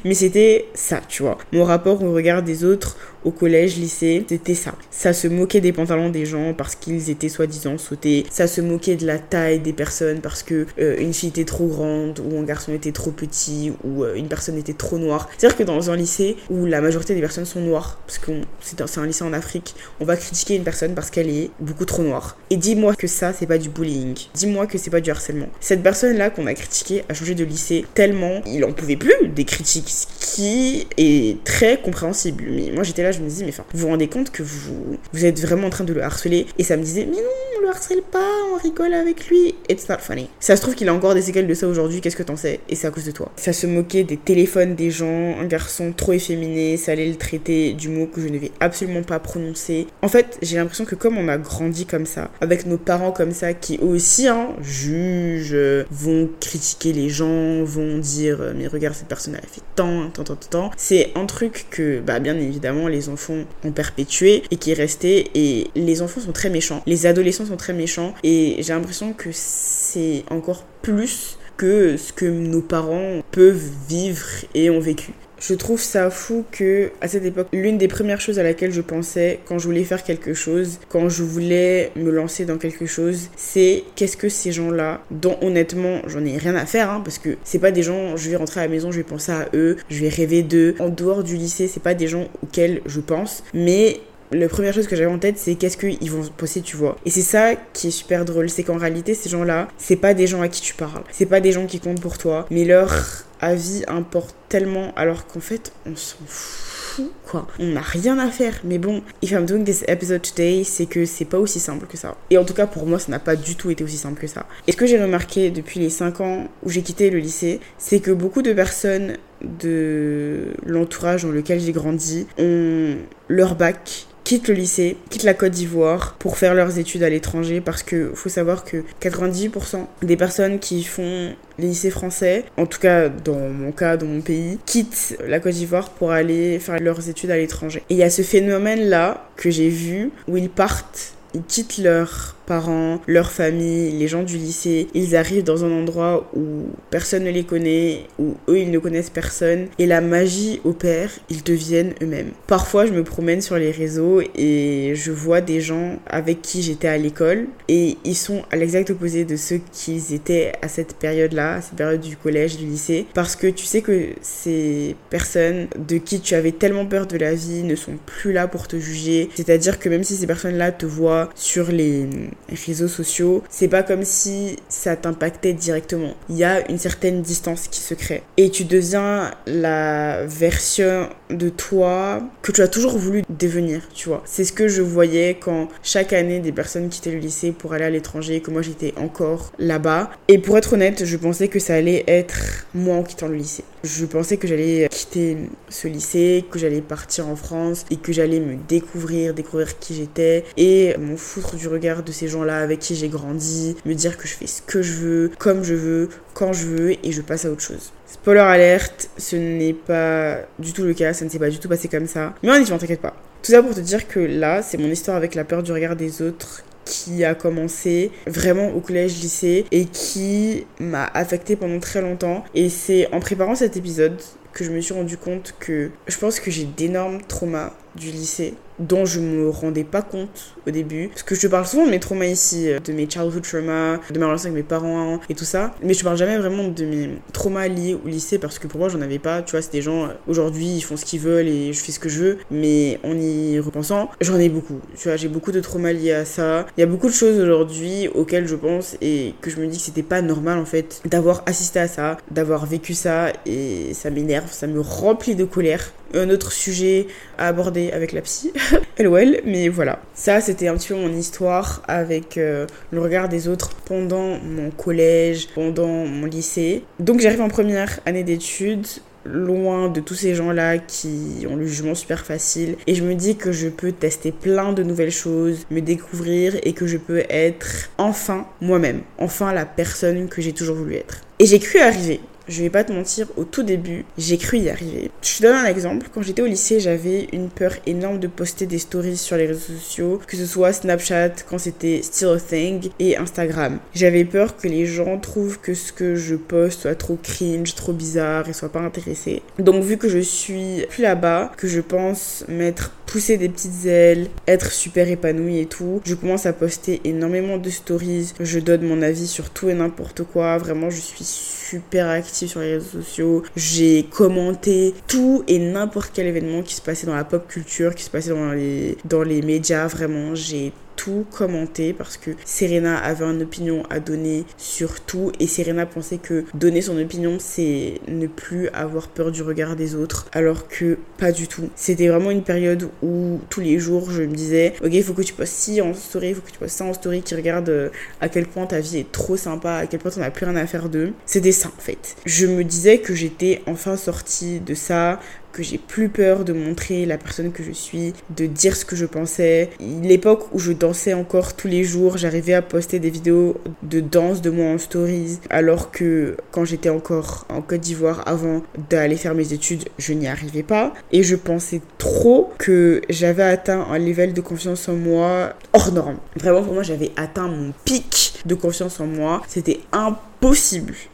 [0.04, 1.38] Mais c'était ça, tu vois.
[1.54, 4.74] Mon rapport au regard des autres, au collège, lycée, c'était ça.
[4.92, 8.26] Ça se moquait des pantalons des gens parce qu'ils étaient soi-disant sautés.
[8.30, 11.68] Ça se moquait de la taille des personnes parce que euh, une fille était trop
[11.68, 15.30] grande ou un garçon était trop petit ou euh, une personne était trop noire.
[15.38, 18.98] C'est-à-dire que dans un lycée où la majorité des personnes sont noires, parce que c'est
[18.98, 22.38] un lycée en Afrique, on va critiquer une personne parce qu'elle est beaucoup trop noire.
[22.50, 24.16] Et dis-moi que ça, c'est pas du bullying.
[24.34, 25.50] Dis-moi que c'est pas du harcèlement.
[25.60, 29.46] Cette personne-là qu'on a critiqué a changé de lycée tellement il en pouvait plus des
[29.46, 32.46] critiques, ce qui est très compréhensible.
[32.50, 34.98] Mais moi j'étais là, je me disais, mais enfin, vous vous rendez compte que vous,
[35.14, 37.62] vous êtes vraiment en train de le harceler Et ça me disait, mais non, on
[37.62, 39.56] le harcèle pas, on rigole avec lui.
[39.70, 40.30] It's not funny.
[40.40, 42.60] Ça se trouve qu'il a encore des séquelles de ça aujourd'hui, qu'est-ce que t'en sais?
[42.70, 43.32] Et c'est à cause de toi.
[43.36, 47.74] Ça se moquait des téléphones des gens, un garçon trop efféminé, ça allait le traiter
[47.74, 49.88] du mot que je ne vais absolument pas prononcer.
[50.02, 53.32] En fait, j'ai l'impression que comme on a grandi comme ça, avec nos parents comme
[53.32, 59.36] ça, qui aussi hein, jugent, vont critiquer les gens, vont dire, mais regarde, cette personne,
[59.36, 60.72] elle a fait tant, tant, tant, tant.
[60.78, 65.32] C'est un truc que, bah, bien évidemment, les enfants ont perpétué et qui est resté.
[65.36, 66.82] Et les enfants sont très méchants.
[66.86, 68.14] Les adolescents sont très méchants.
[68.24, 74.70] Et j'ai l'impression que c'est encore plus que ce que nos parents peuvent vivre et
[74.70, 75.14] ont vécu.
[75.40, 78.82] Je trouve ça fou que à cette époque, l'une des premières choses à laquelle je
[78.82, 83.30] pensais quand je voulais faire quelque chose, quand je voulais me lancer dans quelque chose,
[83.36, 87.38] c'est qu'est-ce que ces gens-là, dont honnêtement j'en ai rien à faire, hein, parce que
[87.44, 89.78] c'est pas des gens, je vais rentrer à la maison, je vais penser à eux,
[89.90, 90.76] je vais rêver d'eux.
[90.80, 94.00] En dehors du lycée, c'est pas des gens auxquels je pense, mais
[94.32, 96.98] la première chose que j'avais en tête, c'est qu'est-ce qu'ils vont poster, tu vois.
[97.06, 100.28] Et c'est ça qui est super drôle, c'est qu'en réalité, ces gens-là, c'est pas des
[100.28, 103.27] gens à qui tu parles, c'est pas des gens qui comptent pour toi, mais leur
[103.42, 107.48] avis importe tellement, alors qu'en fait, on s'en fout, quoi.
[107.60, 108.62] On n'a rien à faire.
[108.64, 111.98] Mais bon, if I'm doing this episode today, c'est que c'est pas aussi simple que
[111.98, 112.16] ça.
[112.30, 114.28] Et en tout cas, pour moi, ça n'a pas du tout été aussi simple que
[114.28, 114.46] ça.
[114.68, 118.00] Et ce que j'ai remarqué depuis les 5 ans où j'ai quitté le lycée, c'est
[118.00, 122.96] que beaucoup de personnes de l'entourage dans lequel j'ai grandi ont
[123.28, 127.62] leur bac quittent le lycée, quittent la Côte d'Ivoire pour faire leurs études à l'étranger
[127.62, 132.80] parce que faut savoir que 90% des personnes qui font les lycées français, en tout
[132.80, 137.08] cas dans mon cas, dans mon pays, quittent la Côte d'Ivoire pour aller faire leurs
[137.08, 137.84] études à l'étranger.
[137.90, 142.36] Et il y a ce phénomène-là que j'ai vu où ils partent, ils quittent leur
[142.48, 147.30] parents, leur famille, les gens du lycée, ils arrivent dans un endroit où personne ne
[147.30, 152.32] les connaît, où eux ils ne connaissent personne, et la magie opère, ils deviennent eux-mêmes.
[152.48, 156.88] Parfois je me promène sur les réseaux et je vois des gens avec qui j'étais
[156.88, 161.56] à l'école, et ils sont à l'exact opposé de ceux qu'ils étaient à cette période-là,
[161.56, 165.98] à cette période du collège, du lycée, parce que tu sais que ces personnes de
[165.98, 169.30] qui tu avais tellement peur de la vie ne sont plus là pour te juger,
[169.36, 172.08] c'est-à-dire que même si ces personnes-là te voient sur les
[172.50, 176.14] réseaux sociaux, c'est pas comme si ça t'impactait directement.
[176.30, 178.24] Il y a une certaine distance qui se crée.
[178.38, 184.24] Et tu deviens la version de toi que tu as toujours voulu devenir, tu vois.
[184.26, 187.86] C'est ce que je voyais quand chaque année des personnes quittaient le lycée pour aller
[187.86, 190.10] à l'étranger, que moi j'étais encore là-bas.
[190.28, 193.64] Et pour être honnête, je pensais que ça allait être moi en quittant le lycée.
[193.84, 195.38] Je pensais que j'allais quitter
[195.70, 200.44] ce lycée, que j'allais partir en France et que j'allais me découvrir, découvrir qui j'étais
[200.58, 204.28] et m'en foutre du regard de ces gens-là avec qui j'ai grandi, me dire que
[204.28, 207.46] je fais ce que je veux, comme je veux, quand je veux et je passe
[207.46, 207.92] à autre chose.
[208.08, 211.70] Spoiler alerte, ce n'est pas du tout le cas, ça ne s'est pas du tout
[211.70, 212.34] passé comme ça.
[212.44, 213.16] Mais en effet, t'inquiète pas.
[213.44, 215.96] Tout ça pour te dire que là, c'est mon histoire avec la peur du regard
[215.96, 222.46] des autres qui a commencé vraiment au collège-lycée et qui m'a affecté pendant très longtemps.
[222.56, 224.18] Et c'est en préparant cet épisode
[224.54, 228.54] que je me suis rendu compte que je pense que j'ai d'énormes traumas du lycée
[228.80, 231.10] dont je me rendais pas compte au début.
[231.10, 234.00] Parce que je te parle souvent de mes traumas ici, euh, de mes childhood traumas,
[234.10, 235.74] de ma relation avec mes parents et tout ça.
[235.82, 238.80] Mais je te parle jamais vraiment de mes traumas liés au lycée parce que pour
[238.80, 239.42] moi, j'en avais pas.
[239.42, 241.92] Tu vois, c'est des gens, euh, aujourd'hui, ils font ce qu'ils veulent et je fais
[241.92, 242.38] ce que je veux.
[242.52, 244.80] Mais en y repensant, j'en ai beaucoup.
[244.96, 246.66] Tu vois, j'ai beaucoup de traumas liés à ça.
[246.78, 249.78] Il y a beaucoup de choses aujourd'hui auxquelles je pense et que je me dis
[249.78, 254.10] que c'était pas normal en fait d'avoir assisté à ça, d'avoir vécu ça et ça
[254.10, 258.54] m'énerve, ça me remplit de colère un autre sujet à aborder avec la psy.
[259.00, 260.00] LOL, mais voilà.
[260.14, 264.72] Ça, c'était un petit peu mon histoire avec euh, le regard des autres pendant mon
[264.72, 266.84] collège, pendant mon lycée.
[267.00, 268.88] Donc j'arrive en première année d'études
[269.26, 273.36] loin de tous ces gens-là qui ont le jugement super facile et je me dis
[273.36, 277.90] que je peux tester plein de nouvelles choses, me découvrir et que je peux être
[277.98, 281.22] enfin moi-même, enfin la personne que j'ai toujours voulu être.
[281.40, 284.70] Et j'ai cru arriver je vais pas te mentir, au tout début, j'ai cru y
[284.70, 285.12] arriver.
[285.22, 286.08] Je te donne un exemple.
[286.14, 289.74] Quand j'étais au lycée, j'avais une peur énorme de poster des stories sur les réseaux
[289.74, 293.80] sociaux, que ce soit Snapchat quand c'était still a thing et Instagram.
[293.94, 297.94] J'avais peur que les gens trouvent que ce que je poste soit trop cringe, trop
[297.94, 299.42] bizarre et soient pas intéressés.
[299.60, 304.28] Donc vu que je suis plus là-bas, que je pense m'être poussé des petites ailes,
[304.48, 308.34] être super épanouie et tout, je commence à poster énormément de stories.
[308.40, 310.58] Je donne mon avis sur tout et n'importe quoi.
[310.58, 313.44] Vraiment, je suis super active sur les réseaux sociaux.
[313.56, 318.04] J'ai commenté tout et n'importe quel événement qui se passait dans la pop culture, qui
[318.04, 319.88] se passait dans les, dans les médias.
[319.88, 325.48] Vraiment, j'ai tout commenter parce que Serena avait une opinion à donner sur tout et
[325.48, 330.28] Serena pensait que donner son opinion c'est ne plus avoir peur du regard des autres
[330.34, 331.70] alors que pas du tout.
[331.76, 335.22] C'était vraiment une période où tous les jours je me disais ok il faut que
[335.22, 337.70] tu postes ci en story, il faut que tu postes ça en story qui regarde
[337.70, 340.46] euh, à quel point ta vie est trop sympa, à quel point on n'a plus
[340.46, 341.14] rien à faire d'eux.
[341.26, 342.16] C'était ça en fait.
[342.26, 345.20] Je me disais que j'étais enfin sortie de ça,
[345.52, 348.96] que j'ai plus peur de montrer la personne que je suis, de dire ce que
[348.96, 349.70] je pensais.
[349.80, 354.42] L'époque où je dansais encore tous les jours, j'arrivais à poster des vidéos de danse
[354.42, 359.34] de moi en stories, alors que quand j'étais encore en Côte d'Ivoire avant d'aller faire
[359.34, 360.94] mes études, je n'y arrivais pas.
[361.12, 366.18] Et je pensais trop que j'avais atteint un level de confiance en moi hors norme.
[366.36, 369.42] Vraiment, pour moi, j'avais atteint mon pic de confiance en moi.
[369.48, 370.27] C'était impossible,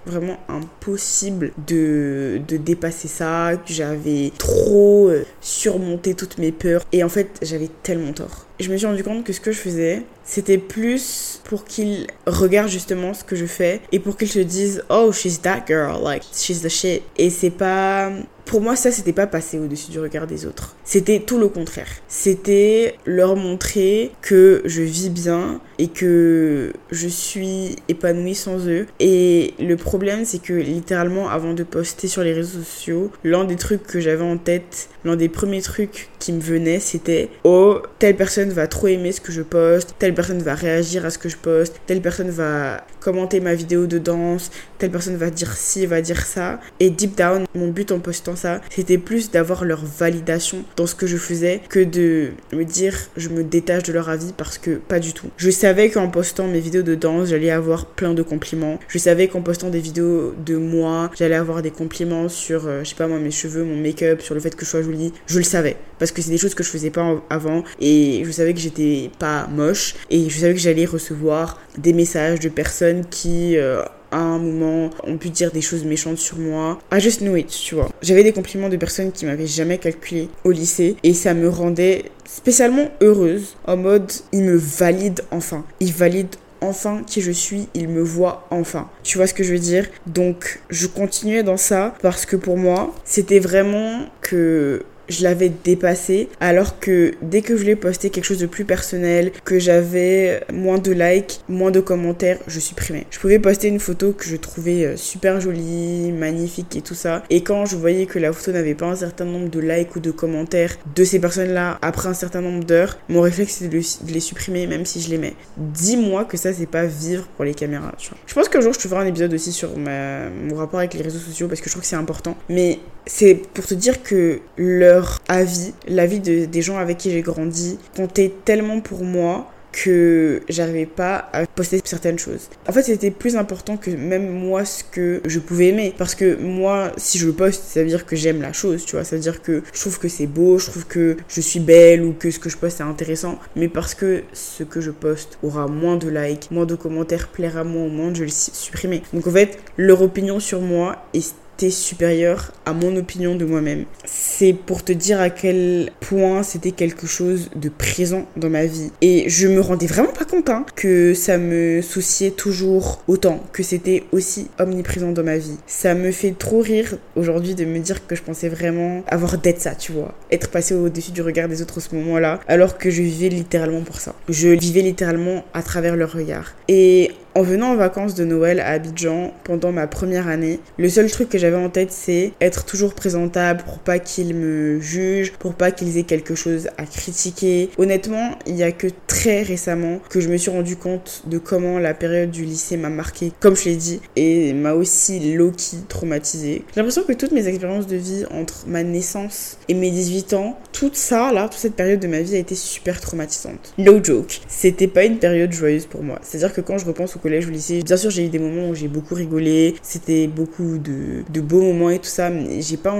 [0.05, 3.51] vraiment impossible de, de dépasser ça.
[3.65, 6.83] J'avais trop euh, surmonté toutes mes peurs.
[6.91, 8.45] Et en fait, j'avais tellement tort.
[8.59, 12.69] Je me suis rendu compte que ce que je faisais, c'était plus pour qu'ils regardent
[12.69, 16.23] justement ce que je fais et pour qu'ils se disent oh she's that girl like
[16.33, 18.11] she's the shit et c'est pas
[18.45, 20.75] pour moi, ça, c'était pas passer au-dessus du regard des autres.
[20.83, 21.87] C'était tout le contraire.
[22.07, 28.85] C'était leur montrer que je vis bien et que je suis épanouie sans eux.
[28.99, 33.55] Et le problème, c'est que littéralement, avant de poster sur les réseaux sociaux, l'un des
[33.55, 38.15] trucs que j'avais en tête, l'un des premiers trucs qui me venait, c'était oh, telle
[38.15, 41.29] personne va trop aimer ce que je poste, telle personne va réagir à ce que
[41.29, 45.85] je poste, telle personne va commenter ma vidéo de danse, telle personne va dire ci,
[45.85, 46.59] va dire ça.
[46.79, 50.95] Et deep down, mon but en postant ça, c'était plus d'avoir leur validation dans ce
[50.95, 54.71] que je faisais que de me dire je me détache de leur avis parce que
[54.71, 55.27] pas du tout.
[55.37, 58.79] Je savais qu'en postant mes vidéos de danse, j'allais avoir plein de compliments.
[58.87, 62.89] Je savais qu'en postant des vidéos de moi, j'allais avoir des compliments sur, euh, je
[62.89, 65.13] sais pas moi, mes cheveux, mon make-up, sur le fait que je sois jolie.
[65.27, 68.31] Je le savais parce que c'est des choses que je faisais pas avant et je
[68.31, 73.05] savais que j'étais pas moche et je savais que j'allais recevoir des messages de personnes
[73.05, 76.79] qui euh, à un moment ont pu dire des choses méchantes sur moi.
[76.93, 77.89] I just knew it, tu vois.
[78.01, 82.05] J'avais des compliments de personnes qui m'avaient jamais calculé au lycée et ça me rendait
[82.25, 85.65] spécialement heureuse en mode ils me valident enfin.
[85.79, 88.89] Ils valident enfin qui je suis, ils me voient enfin.
[89.03, 89.87] Tu vois ce que je veux dire?
[90.07, 96.29] Donc je continuais dans ça parce que pour moi, c'était vraiment que je l'avais dépassé
[96.39, 100.77] alors que dès que je voulais poster quelque chose de plus personnel, que j'avais moins
[100.77, 103.05] de likes, moins de commentaires, je supprimais.
[103.11, 107.23] Je pouvais poster une photo que je trouvais euh, super jolie, magnifique et tout ça.
[107.29, 109.99] Et quand je voyais que la photo n'avait pas un certain nombre de likes ou
[109.99, 114.19] de commentaires de ces personnes-là après un certain nombre d'heures, mon réflexe c'est de, les
[114.19, 115.35] supprimer même si je les mets.
[115.57, 117.93] Dis-moi que ça c'est pas vivre pour les caméras.
[118.25, 121.01] Je pense qu'un jour je te ferai un épisode aussi sur mon rapport avec les
[121.01, 122.37] réseaux sociaux parce que je trouve que c'est important.
[122.49, 127.21] Mais c'est pour te dire que leur avis, l'avis de, des gens avec qui j'ai
[127.21, 132.47] grandi, comptait tellement pour moi que j'arrivais pas à poster certaines choses.
[132.67, 135.93] En fait, c'était plus important que même moi ce que je pouvais aimer.
[135.97, 139.03] Parce que moi, si je poste, ça veut dire que j'aime la chose, tu vois.
[139.03, 142.03] Ça veut dire que je trouve que c'est beau, je trouve que je suis belle
[142.03, 143.39] ou que ce que je poste est intéressant.
[143.55, 147.63] Mais parce que ce que je poste aura moins de likes, moins de commentaires, plaira
[147.63, 149.01] moins au monde, je vais le supprimer.
[149.11, 151.33] Donc en fait, leur opinion sur moi est
[151.69, 153.85] supérieur à mon opinion de moi-même.
[154.05, 158.91] C'est pour te dire à quel point c'était quelque chose de présent dans ma vie.
[159.01, 163.63] Et je me rendais vraiment pas compte hein, que ça me souciait toujours autant, que
[163.63, 165.57] c'était aussi omniprésent dans ma vie.
[165.67, 169.61] Ça me fait trop rire aujourd'hui de me dire que je pensais vraiment avoir d'être
[169.61, 170.13] ça, tu vois.
[170.31, 173.81] Être passé au-dessus du regard des autres à ce moment-là, alors que je vivais littéralement
[173.81, 174.15] pour ça.
[174.29, 176.53] Je vivais littéralement à travers leur regard.
[176.67, 181.09] Et en venant en vacances de Noël à Abidjan pendant ma première année, le seul
[181.09, 185.53] truc que j'avais en tête c'est être toujours présentable pour pas qu'ils me jugent, pour
[185.53, 187.69] pas qu'ils aient quelque chose à critiquer.
[187.77, 191.79] Honnêtement, il y a que très récemment que je me suis rendu compte de comment
[191.79, 196.63] la période du lycée m'a marqué, comme je l'ai dit, et m'a aussi low-key traumatisée.
[196.73, 200.59] J'ai l'impression que toutes mes expériences de vie entre ma naissance et mes 18 ans,
[200.71, 203.73] tout ça là, toute cette période de ma vie a été super traumatisante.
[203.77, 204.41] No joke.
[204.47, 206.19] C'était pas une période joyeuse pour moi.
[206.21, 207.81] C'est-à-dire que quand je repense au collège, lycée.
[207.83, 211.61] Bien sûr, j'ai eu des moments où j'ai beaucoup rigolé, c'était beaucoup de, de, beaux
[211.61, 212.95] moments et tout ça, mais j'ai pas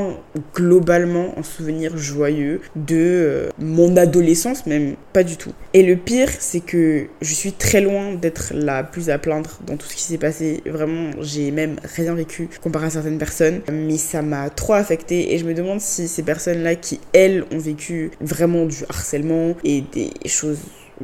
[0.55, 5.51] globalement un souvenir joyeux de euh, mon adolescence, même pas du tout.
[5.73, 9.75] Et le pire, c'est que je suis très loin d'être la plus à plaindre dans
[9.75, 10.63] tout ce qui s'est passé.
[10.65, 15.37] Vraiment, j'ai même rien vécu comparé à certaines personnes, mais ça m'a trop affecté et
[15.37, 20.11] je me demande si ces personnes-là qui, elles, ont vécu vraiment du harcèlement et des
[20.25, 20.59] choses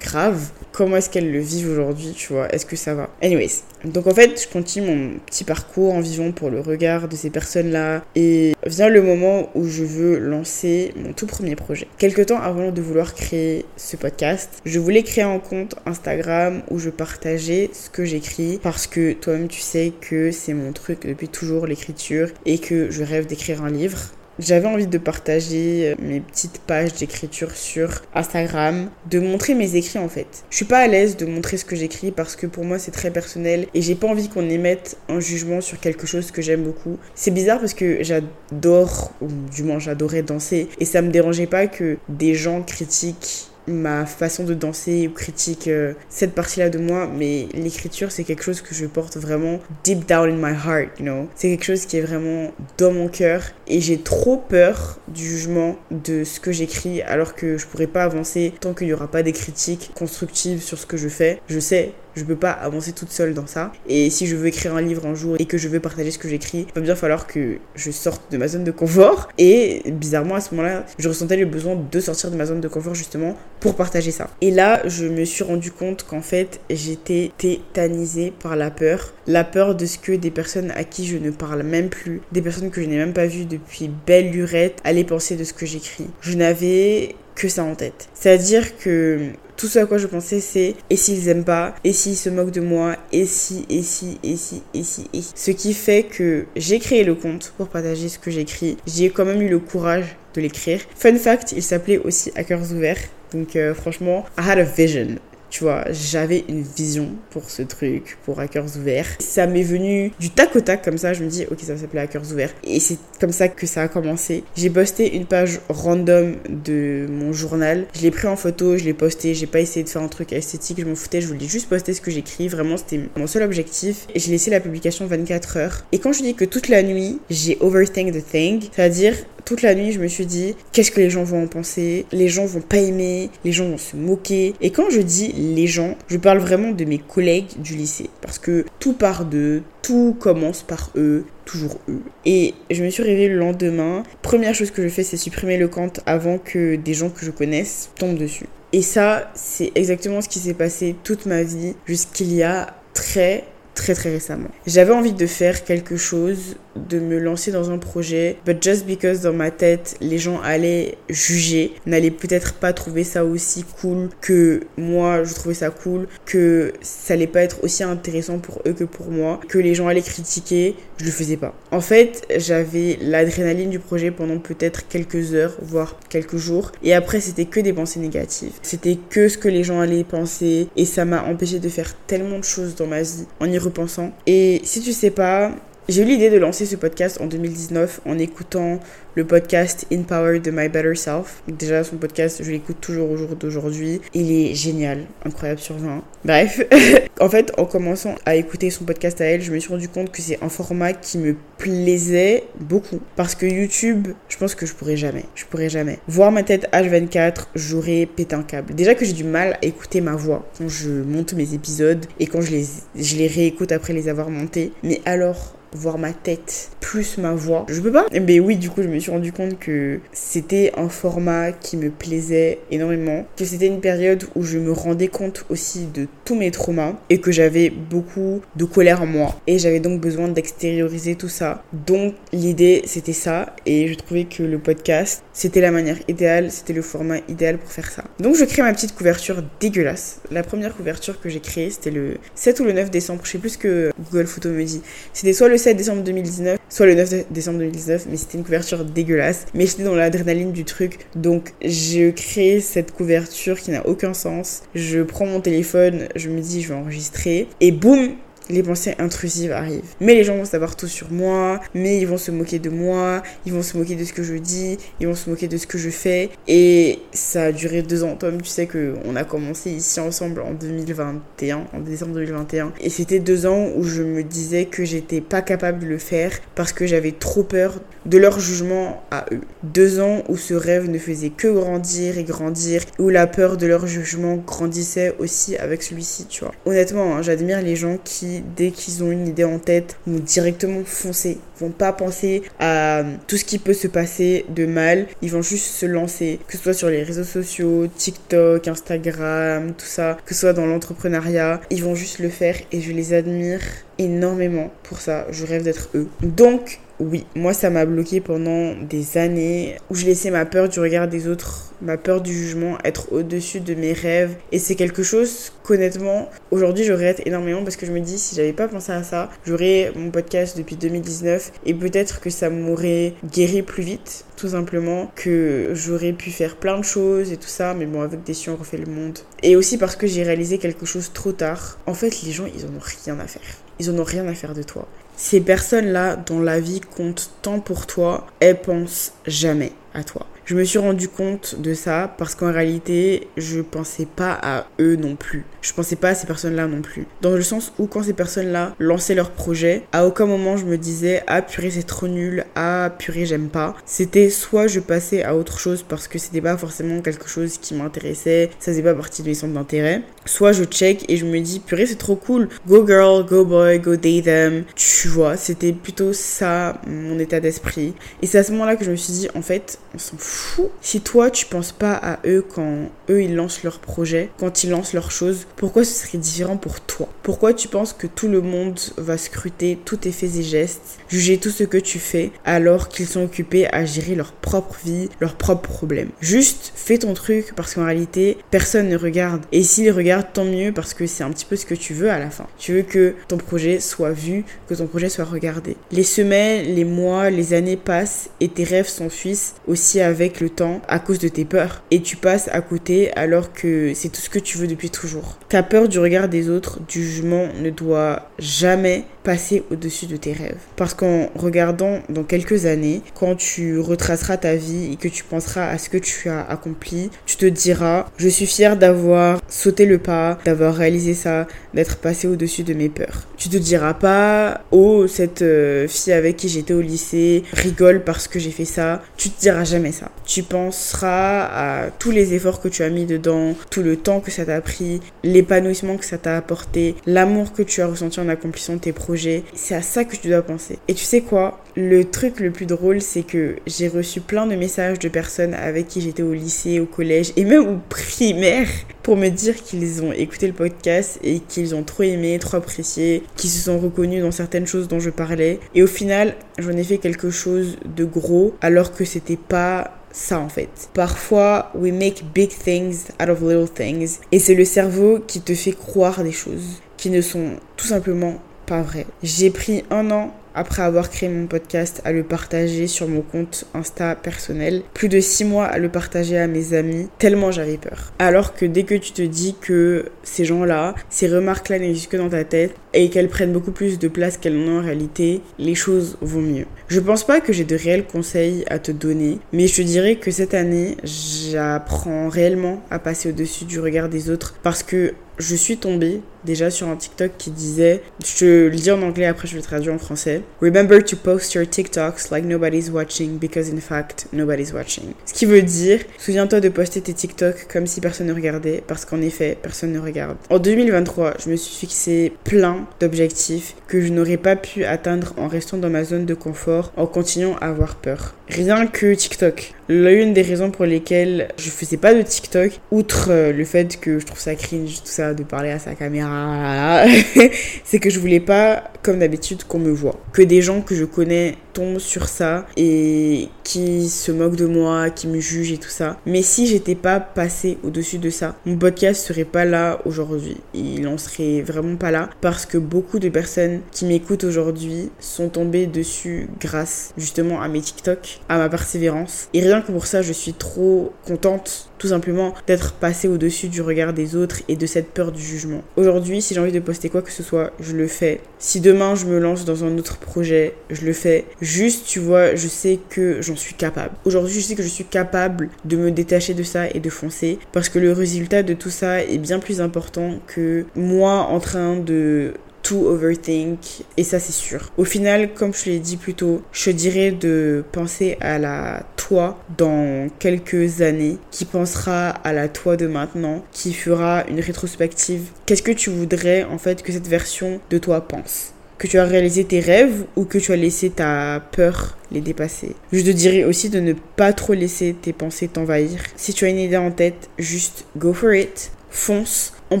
[0.00, 0.50] grave.
[0.72, 3.10] Comment est-ce qu'elle le vit aujourd'hui, tu vois Est-ce que ça va?
[3.22, 7.16] Anyways, donc en fait, je continue mon petit parcours en vivant pour le regard de
[7.16, 11.86] ces personnes-là et vient le moment où je veux lancer mon tout premier projet.
[11.98, 16.78] Quelque temps avant de vouloir créer ce podcast, je voulais créer un compte Instagram où
[16.78, 21.28] je partageais ce que j'écris parce que toi-même tu sais que c'est mon truc depuis
[21.28, 23.98] toujours l'écriture et que je rêve d'écrire un livre.
[24.40, 30.00] J'avais envie de partager euh, mes petites pages d'écriture sur Instagram, de montrer mes écrits
[30.00, 30.26] en fait.
[30.50, 32.90] Je suis pas à l'aise de montrer ce que j'écris parce que pour moi c'est
[32.90, 36.64] très personnel et j'ai pas envie qu'on émette un jugement sur quelque chose que j'aime
[36.64, 36.98] beaucoup.
[37.14, 41.68] C'est bizarre parce que j'adore, ou du moins j'adorais danser et ça me dérangeait pas
[41.68, 47.08] que des gens critiquent ma façon de danser ou critique euh, cette partie-là de moi,
[47.12, 51.04] mais l'écriture, c'est quelque chose que je porte vraiment deep down in my heart, you
[51.04, 51.28] know.
[51.34, 55.76] C'est quelque chose qui est vraiment dans mon cœur et j'ai trop peur du jugement
[55.90, 59.22] de ce que j'écris alors que je pourrais pas avancer tant qu'il y aura pas
[59.22, 61.40] des critiques constructives sur ce que je fais.
[61.48, 63.72] Je sais je peux pas avancer toute seule dans ça.
[63.88, 66.18] Et si je veux écrire un livre un jour et que je veux partager ce
[66.18, 69.28] que j'écris, il va bien falloir que je sorte de ma zone de confort.
[69.38, 72.68] Et bizarrement, à ce moment-là, je ressentais le besoin de sortir de ma zone de
[72.68, 74.28] confort justement pour partager ça.
[74.40, 79.12] Et là, je me suis rendu compte qu'en fait, j'étais tétanisée par la peur.
[79.26, 82.42] La peur de ce que des personnes à qui je ne parle même plus, des
[82.42, 85.66] personnes que je n'ai même pas vues depuis belle lurette, allaient penser de ce que
[85.66, 86.06] j'écris.
[86.20, 88.08] Je n'avais que ça en tête.
[88.14, 92.16] C'est-à-dire que tout ce à quoi je pensais c'est et s'ils aiment pas, et s'ils
[92.16, 95.32] se moquent de moi, et si, et si, et si, et si, et si.
[95.34, 98.76] Ce qui fait que j'ai créé le compte pour partager ce que j'écris.
[98.86, 100.80] J'ai quand même eu le courage de l'écrire.
[100.96, 102.98] Fun fact, il s'appelait aussi Hackers ouverts.
[103.32, 105.18] Donc euh, franchement, I had a vision.
[105.54, 109.06] Tu vois, j'avais une vision pour ce truc, pour Hackers ouverts.
[109.20, 112.00] Ça m'est venu du tac au tac comme ça, je me dis, ok, ça s'appelait
[112.00, 112.52] Hackers ouverts.
[112.64, 114.42] Et c'est comme ça que ça a commencé.
[114.56, 117.86] J'ai posté une page random de mon journal.
[117.94, 119.32] Je l'ai pris en photo, je l'ai posté.
[119.32, 121.20] J'ai pas essayé de faire un truc esthétique, je m'en foutais.
[121.20, 122.48] Je voulais juste poster ce que j'écris.
[122.48, 124.08] Vraiment, c'était mon seul objectif.
[124.12, 125.84] Et j'ai laissé la publication 24 heures.
[125.92, 129.14] Et quand je dis que toute la nuit, j'ai overthink the thing, c'est-à-dire
[129.44, 132.06] toute la nuit, je me suis dit, qu'est-ce que les gens vont en penser?
[132.12, 134.54] Les gens vont pas aimer, les gens vont se moquer.
[134.60, 138.10] Et quand je dis les gens, je parle vraiment de mes collègues du lycée.
[138.20, 142.00] Parce que tout part d'eux, tout commence par eux, toujours eux.
[142.24, 144.02] Et je me suis réveillée le lendemain.
[144.22, 147.30] Première chose que je fais, c'est supprimer le compte avant que des gens que je
[147.30, 148.46] connaisse tombent dessus.
[148.72, 153.44] Et ça, c'est exactement ce qui s'est passé toute ma vie jusqu'il y a très
[153.74, 154.48] très très récemment.
[154.66, 159.20] J'avais envie de faire quelque chose, de me lancer dans un projet, but just because
[159.20, 164.60] dans ma tête, les gens allaient juger, n'allaient peut-être pas trouver ça aussi cool que
[164.76, 168.84] moi je trouvais ça cool, que ça allait pas être aussi intéressant pour eux que
[168.84, 171.54] pour moi, que les gens allaient critiquer, je le faisais pas.
[171.70, 177.20] En fait, j'avais l'adrénaline du projet pendant peut-être quelques heures, voire quelques jours, et après
[177.20, 178.52] c'était que des pensées négatives.
[178.62, 182.38] C'était que ce que les gens allaient penser, et ça m'a empêché de faire tellement
[182.38, 183.26] de choses dans ma vie
[183.64, 184.12] repensant.
[184.26, 185.50] Et si tu sais pas,
[185.86, 188.80] j'ai eu l'idée de lancer ce podcast en 2019 en écoutant
[189.16, 191.42] le podcast In Power de My Better Self.
[191.46, 194.00] Déjà, son podcast, je l'écoute toujours au jour d'aujourd'hui.
[194.14, 196.02] Il est génial, incroyable sur 20.
[196.24, 196.62] Bref,
[197.20, 200.10] en fait, en commençant à écouter son podcast à elle, je me suis rendu compte
[200.10, 203.00] que c'est un format qui me plaisait beaucoup.
[203.14, 205.26] Parce que YouTube, je pense que je pourrais jamais.
[205.34, 205.98] Je pourrais jamais.
[206.08, 208.74] Voir ma tête H24, j'aurais pété un câble.
[208.74, 212.26] Déjà que j'ai du mal à écouter ma voix quand je monte mes épisodes et
[212.26, 212.64] quand je les,
[212.96, 214.72] je les réécoute après les avoir montés.
[214.82, 217.66] Mais alors, voir ma tête plus ma voix.
[217.68, 218.06] Je peux pas.
[218.12, 221.90] Mais oui, du coup, je me suis rendu compte que c'était un format qui me
[221.90, 226.50] plaisait énormément, que c'était une période où je me rendais compte aussi de tous mes
[226.50, 231.28] traumas et que j'avais beaucoup de colère en moi et j'avais donc besoin d'extérioriser tout
[231.28, 231.62] ça.
[231.72, 236.72] Donc l'idée, c'était ça et je trouvais que le podcast, c'était la manière idéale, c'était
[236.72, 238.04] le format idéal pour faire ça.
[238.20, 240.20] Donc je crée ma petite couverture dégueulasse.
[240.30, 243.38] La première couverture que j'ai créée, c'était le 7 ou le 9 décembre, je sais
[243.38, 244.82] plus ce que Google Photo me dit.
[245.12, 248.84] C'était soit le 7 décembre 2019, soit le 9 décembre 2019, mais c'était une couverture
[248.84, 249.46] dégueulasse.
[249.54, 254.64] Mais j'étais dans l'adrénaline du truc, donc je crée cette couverture qui n'a aucun sens.
[254.74, 258.10] Je prends mon téléphone, je me dis je vais enregistrer, et boum,
[258.50, 259.94] les pensées intrusives arrivent.
[260.00, 263.22] Mais les gens vont savoir tout sur moi, mais ils vont se moquer de moi,
[263.46, 265.66] ils vont se moquer de ce que je dis, ils vont se moquer de ce
[265.66, 266.30] que je fais.
[266.48, 268.16] Et ça a duré deux ans.
[268.16, 272.72] Tom, tu sais que on a commencé ici ensemble en 2021, en décembre 2021.
[272.80, 276.32] Et c'était deux ans où je me disais que j'étais pas capable de le faire
[276.54, 279.40] parce que j'avais trop peur de leur jugement à eux.
[279.62, 283.66] Deux ans où ce rêve ne faisait que grandir et grandir, où la peur de
[283.66, 286.52] leur jugement grandissait aussi avec celui-ci, tu vois.
[286.66, 290.82] Honnêtement, hein, j'admire les gens qui dès qu'ils ont une idée en tête, vont directement
[290.84, 291.38] foncer.
[291.56, 295.06] Ils vont pas penser à tout ce qui peut se passer de mal.
[295.22, 296.40] Ils vont juste se lancer.
[296.46, 300.16] Que ce soit sur les réseaux sociaux, TikTok, Instagram, tout ça.
[300.24, 301.60] Que ce soit dans l'entrepreneuriat.
[301.70, 303.60] Ils vont juste le faire et je les admire
[303.98, 305.26] énormément pour ça.
[305.30, 306.08] Je rêve d'être eux.
[306.22, 310.78] Donc, oui, moi ça m'a bloqué pendant des années où je laissais ma peur du
[310.78, 314.36] regard des autres, ma peur du jugement être au-dessus de mes rêves.
[314.52, 318.36] Et c'est quelque chose qu'honnêtement, aujourd'hui je regrette énormément parce que je me dis si
[318.36, 323.14] j'avais pas pensé à ça, j'aurais mon podcast depuis 2019 et peut-être que ça m'aurait
[323.32, 327.74] guéri plus vite, tout simplement, que j'aurais pu faire plein de choses et tout ça,
[327.74, 329.18] mais bon, avec des si on refait le monde.
[329.42, 331.78] Et aussi parce que j'ai réalisé quelque chose trop tard.
[331.86, 333.42] En fait, les gens, ils en ont rien à faire.
[333.78, 334.88] Ils en ont rien à faire de toi.
[335.16, 340.26] Ces personnes-là, dont la vie compte tant pour toi, elles pensent jamais à toi.
[340.46, 344.96] Je me suis rendu compte de ça parce qu'en réalité, je pensais pas à eux
[344.96, 345.46] non plus.
[345.62, 347.06] Je pensais pas à ces personnes-là non plus.
[347.22, 350.76] Dans le sens où quand ces personnes-là lançaient leur projet, à aucun moment je me
[350.76, 353.74] disais ah purée c'est trop nul, ah purée j'aime pas.
[353.86, 357.72] C'était soit je passais à autre chose parce que c'était pas forcément quelque chose qui
[357.72, 361.40] m'intéressait, ça faisait pas partie de mes centres d'intérêt, soit je check et je me
[361.40, 364.64] dis purée c'est trop cool, go girl, go boy, go date them.
[364.76, 367.94] Tu vois, c'était plutôt ça mon état d'esprit.
[368.20, 370.33] Et c'est à ce moment-là que je me suis dit en fait on s'en fout
[370.80, 374.70] si toi tu penses pas à eux quand eux ils lancent leur projet, quand ils
[374.70, 377.08] lancent leurs choses, pourquoi ce serait différent pour toi?
[377.22, 381.38] Pourquoi tu penses que tout le monde va scruter tous tes faits et gestes, juger
[381.38, 385.36] tout ce que tu fais alors qu'ils sont occupés à gérer leur propre vie, leurs
[385.36, 386.10] propres problèmes?
[386.20, 390.72] Juste fais ton truc parce qu'en réalité personne ne regarde et s'ils regardent tant mieux
[390.72, 392.46] parce que c'est un petit peu ce que tu veux à la fin.
[392.58, 395.76] Tu veux que ton projet soit vu, que ton projet soit regardé.
[395.92, 400.80] Les semaines, les mois, les années passent et tes rêves s'enfuissent aussi avec le temps
[400.88, 401.82] à cause de tes peurs.
[401.90, 405.38] Et tu passes à côté alors que c'est tout ce que tu veux depuis toujours.
[405.48, 410.32] Ta peur du regard des autres, du jugement, ne doit jamais passer au-dessus de tes
[410.32, 410.60] rêves.
[410.76, 415.66] Parce qu'en regardant dans quelques années, quand tu retraceras ta vie et que tu penseras
[415.66, 419.98] à ce que tu as accompli, tu te diras, je suis fière d'avoir sauté le
[419.98, 423.22] pas, d'avoir réalisé ça, d'être passé au-dessus de mes peurs.
[423.38, 428.28] Tu te diras pas, oh, cette euh, fille avec qui j'étais au lycée rigole parce
[428.28, 429.02] que j'ai fait ça.
[429.16, 430.10] Tu te diras jamais ça.
[430.26, 434.30] Tu penseras à tous les efforts que tu as mis dedans, tout le temps que
[434.30, 438.76] ça t'a pris, l'épanouissement que ça t'a apporté, l'amour que tu as ressenti en accomplissant
[438.78, 439.13] tes projets
[439.54, 440.78] C'est à ça que tu dois penser.
[440.88, 441.60] Et tu sais quoi?
[441.76, 445.88] Le truc le plus drôle, c'est que j'ai reçu plein de messages de personnes avec
[445.88, 448.68] qui j'étais au lycée, au collège et même au primaire
[449.02, 453.22] pour me dire qu'ils ont écouté le podcast et qu'ils ont trop aimé, trop apprécié,
[453.36, 455.58] qu'ils se sont reconnus dans certaines choses dont je parlais.
[455.74, 460.38] Et au final, j'en ai fait quelque chose de gros alors que c'était pas ça
[460.38, 460.88] en fait.
[460.94, 464.18] Parfois, we make big things out of little things.
[464.32, 468.40] Et c'est le cerveau qui te fait croire des choses qui ne sont tout simplement
[468.64, 469.06] pas vraies.
[469.22, 473.66] J'ai pris un an après avoir créé mon podcast, à le partager sur mon compte
[473.74, 474.82] Insta personnel.
[474.94, 478.12] Plus de six mois à le partager à mes amis, tellement j'avais peur.
[478.18, 482.28] Alors que dès que tu te dis que ces gens-là, ces remarques-là n'existent que dans
[482.28, 486.16] ta tête et qu'elles prennent beaucoup plus de place qu'elles n'ont en réalité, les choses
[486.20, 486.66] vont mieux.
[486.88, 490.16] Je pense pas que j'ai de réels conseils à te donner, mais je te dirais
[490.16, 495.54] que cette année, j'apprends réellement à passer au-dessus du regard des autres parce que je
[495.54, 499.56] suis tombée déjà sur un TikTok qui disait, je le dis en anglais après je
[499.56, 504.26] le traduis en français, Remember to post your TikToks like nobody's watching because in fact
[504.32, 505.14] nobody's watching.
[505.24, 509.04] Ce qui veut dire, souviens-toi de poster tes TikToks comme si personne ne regardait parce
[509.04, 510.36] qu'en effet personne ne regarde.
[510.50, 515.48] En 2023, je me suis fixé plein d'objectifs que je n'aurais pas pu atteindre en
[515.48, 518.34] restant dans ma zone de confort, en continuant à avoir peur.
[518.48, 519.74] Rien que TikTok.
[519.88, 524.18] L'une des raisons pour lesquelles je faisais pas de TikTok, outre euh, le fait que
[524.18, 527.04] je trouve ça cringe, tout ça, de parler à sa caméra,
[527.84, 530.18] c'est que je voulais pas, comme d'habitude, qu'on me voit.
[530.32, 535.10] Que des gens que je connais tombent sur ça et qui se moquent de moi,
[535.10, 536.18] qui me jugent et tout ça.
[536.26, 540.56] Mais si j'étais pas passée au-dessus de ça, mon podcast serait pas là aujourd'hui.
[540.72, 545.48] Il en serait vraiment pas là parce que beaucoup de personnes qui m'écoutent aujourd'hui sont
[545.48, 549.48] tombées dessus grâce justement à mes TikTok, à ma persévérance.
[549.52, 553.80] Et rien que pour ça, je suis trop contente tout simplement d'être passée au-dessus du
[553.80, 555.80] regard des autres et de cette peur du jugement.
[555.96, 558.42] Aujourd'hui, si j'ai envie de poster quoi que ce soit, je le fais.
[558.58, 561.46] Si demain je me lance dans un autre projet, je le fais.
[561.62, 564.10] Juste, tu vois, je sais que j'en suis capable.
[564.26, 567.58] Aujourd'hui, je sais que je suis capable de me détacher de ça et de foncer
[567.72, 571.96] parce que le résultat de tout ça est bien plus important que moi en train
[571.96, 572.52] de
[572.84, 574.92] tout overthink et ça c'est sûr.
[574.96, 579.58] Au final, comme je l'ai dit plus tôt, je dirais de penser à la toi
[579.76, 585.48] dans quelques années, qui pensera à la toi de maintenant, qui fera une rétrospective.
[585.66, 588.74] Qu'est-ce que tu voudrais en fait que cette version de toi pense?
[588.98, 592.94] Que tu as réalisé tes rêves ou que tu as laissé ta peur les dépasser?
[593.12, 596.20] Je te dirais aussi de ne pas trop laisser tes pensées t'envahir.
[596.36, 599.72] Si tu as une idée en tête, juste go for it, fonce.
[599.90, 600.00] On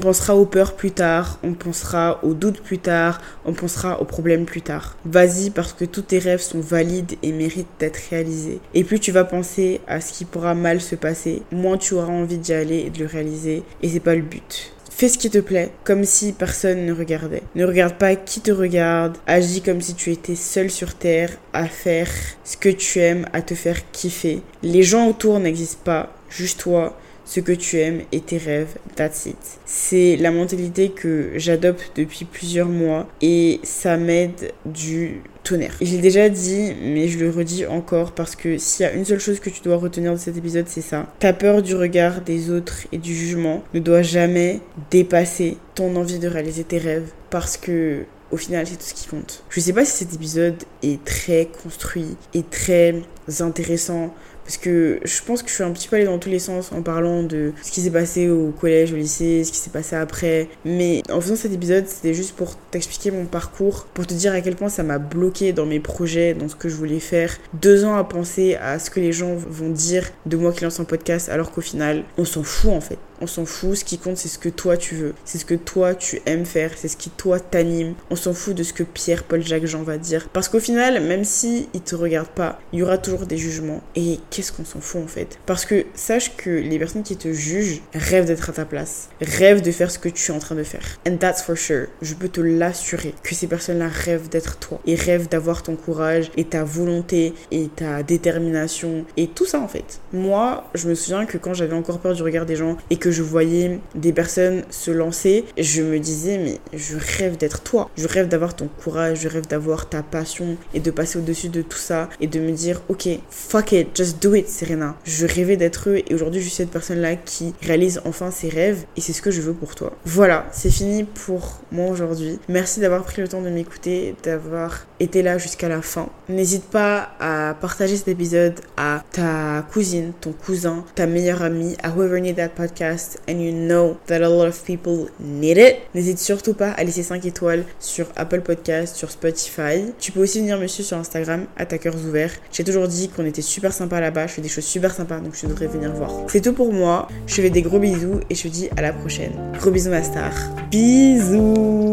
[0.00, 4.44] pensera aux peurs plus tard, on pensera aux doutes plus tard, on pensera aux problèmes
[4.44, 4.96] plus tard.
[5.04, 8.60] Vas-y parce que tous tes rêves sont valides et méritent d'être réalisés.
[8.74, 12.12] Et plus tu vas penser à ce qui pourra mal se passer, moins tu auras
[12.12, 13.62] envie d'y aller et de le réaliser.
[13.82, 14.72] Et c'est pas le but.
[14.90, 17.42] Fais ce qui te plaît, comme si personne ne regardait.
[17.56, 19.16] Ne regarde pas qui te regarde.
[19.26, 22.08] Agis comme si tu étais seul sur Terre à faire
[22.44, 24.42] ce que tu aimes, à te faire kiffer.
[24.62, 29.26] Les gens autour n'existent pas, juste toi ce que tu aimes et tes rêves, that's
[29.26, 29.36] it.
[29.64, 35.76] C'est la mentalité que j'adopte depuis plusieurs mois et ça m'aide du tonnerre.
[35.80, 39.20] J'ai déjà dit, mais je le redis encore parce que s'il y a une seule
[39.20, 41.06] chose que tu dois retenir de cet épisode, c'est ça.
[41.18, 44.60] Ta peur du regard des autres et du jugement ne doit jamais
[44.90, 49.06] dépasser ton envie de réaliser tes rêves parce que au final, c'est tout ce qui
[49.06, 49.44] compte.
[49.48, 52.96] Je sais pas si cet épisode est très construit et très
[53.38, 54.12] intéressant
[54.44, 56.70] parce que je pense que je suis un petit peu allée dans tous les sens
[56.72, 59.96] en parlant de ce qui s'est passé au collège, au lycée, ce qui s'est passé
[59.96, 60.48] après.
[60.64, 64.40] Mais en faisant cet épisode, c'était juste pour t'expliquer mon parcours, pour te dire à
[64.40, 67.36] quel point ça m'a bloqué dans mes projets, dans ce que je voulais faire.
[67.54, 70.78] Deux ans à penser à ce que les gens vont dire de moi qui lance
[70.80, 72.98] un podcast, alors qu'au final, on s'en fout en fait.
[73.20, 75.54] On s'en fout, ce qui compte c'est ce que toi tu veux, c'est ce que
[75.54, 77.94] toi tu aimes faire, c'est ce qui toi t'anime.
[78.10, 80.28] On s'en fout de ce que Pierre, Paul, Jacques, Jean va dire.
[80.32, 83.82] Parce qu'au final, même si ils te regardent pas, il y aura toujours des jugements.
[83.96, 85.38] Et qu'est-ce qu'on s'en fout en fait?
[85.46, 89.62] Parce que sache que les personnes qui te jugent rêvent d'être à ta place, rêvent
[89.62, 90.98] de faire ce que tu es en train de faire.
[91.06, 91.86] And that's for sure.
[92.02, 96.30] Je peux te l'assurer que ces personnes-là rêvent d'être toi et rêvent d'avoir ton courage
[96.36, 100.00] et ta volonté et ta détermination et tout ça en fait.
[100.12, 103.03] Moi, je me souviens que quand j'avais encore peur du regard des gens et que
[103.10, 107.90] je voyais des personnes se lancer, je me disais mais je rêve d'être toi.
[107.96, 111.62] Je rêve d'avoir ton courage, je rêve d'avoir ta passion et de passer au-dessus de
[111.62, 114.96] tout ça et de me dire ok, fuck it, just do it Serena.
[115.04, 118.84] Je rêvais d'être eux et aujourd'hui je suis cette personne-là qui réalise enfin ses rêves
[118.96, 119.96] et c'est ce que je veux pour toi.
[120.04, 122.38] Voilà, c'est fini pour moi aujourd'hui.
[122.48, 126.08] Merci d'avoir pris le temps de m'écouter, d'avoir été là jusqu'à la fin.
[126.28, 131.90] N'hésite pas à partager cet épisode à ta cousine, ton cousin, ta meilleure amie, à
[131.90, 136.18] whoever need that podcast and you know that a lot of people need it, n'hésite
[136.18, 139.92] surtout pas à laisser 5 étoiles sur Apple Podcast, sur Spotify.
[139.98, 142.32] Tu peux aussi venir me suivre sur Instagram, attaqueurs ouverts.
[142.52, 145.34] J'ai toujours dit qu'on était super sympa là-bas, je fais des choses super sympas, donc
[145.34, 146.10] je devrais venir voir.
[146.28, 148.92] C'est tout pour moi, je fais des gros bisous et je te dis à la
[148.92, 149.32] prochaine.
[149.58, 150.32] Gros bisous ma star.
[150.70, 151.84] Bisous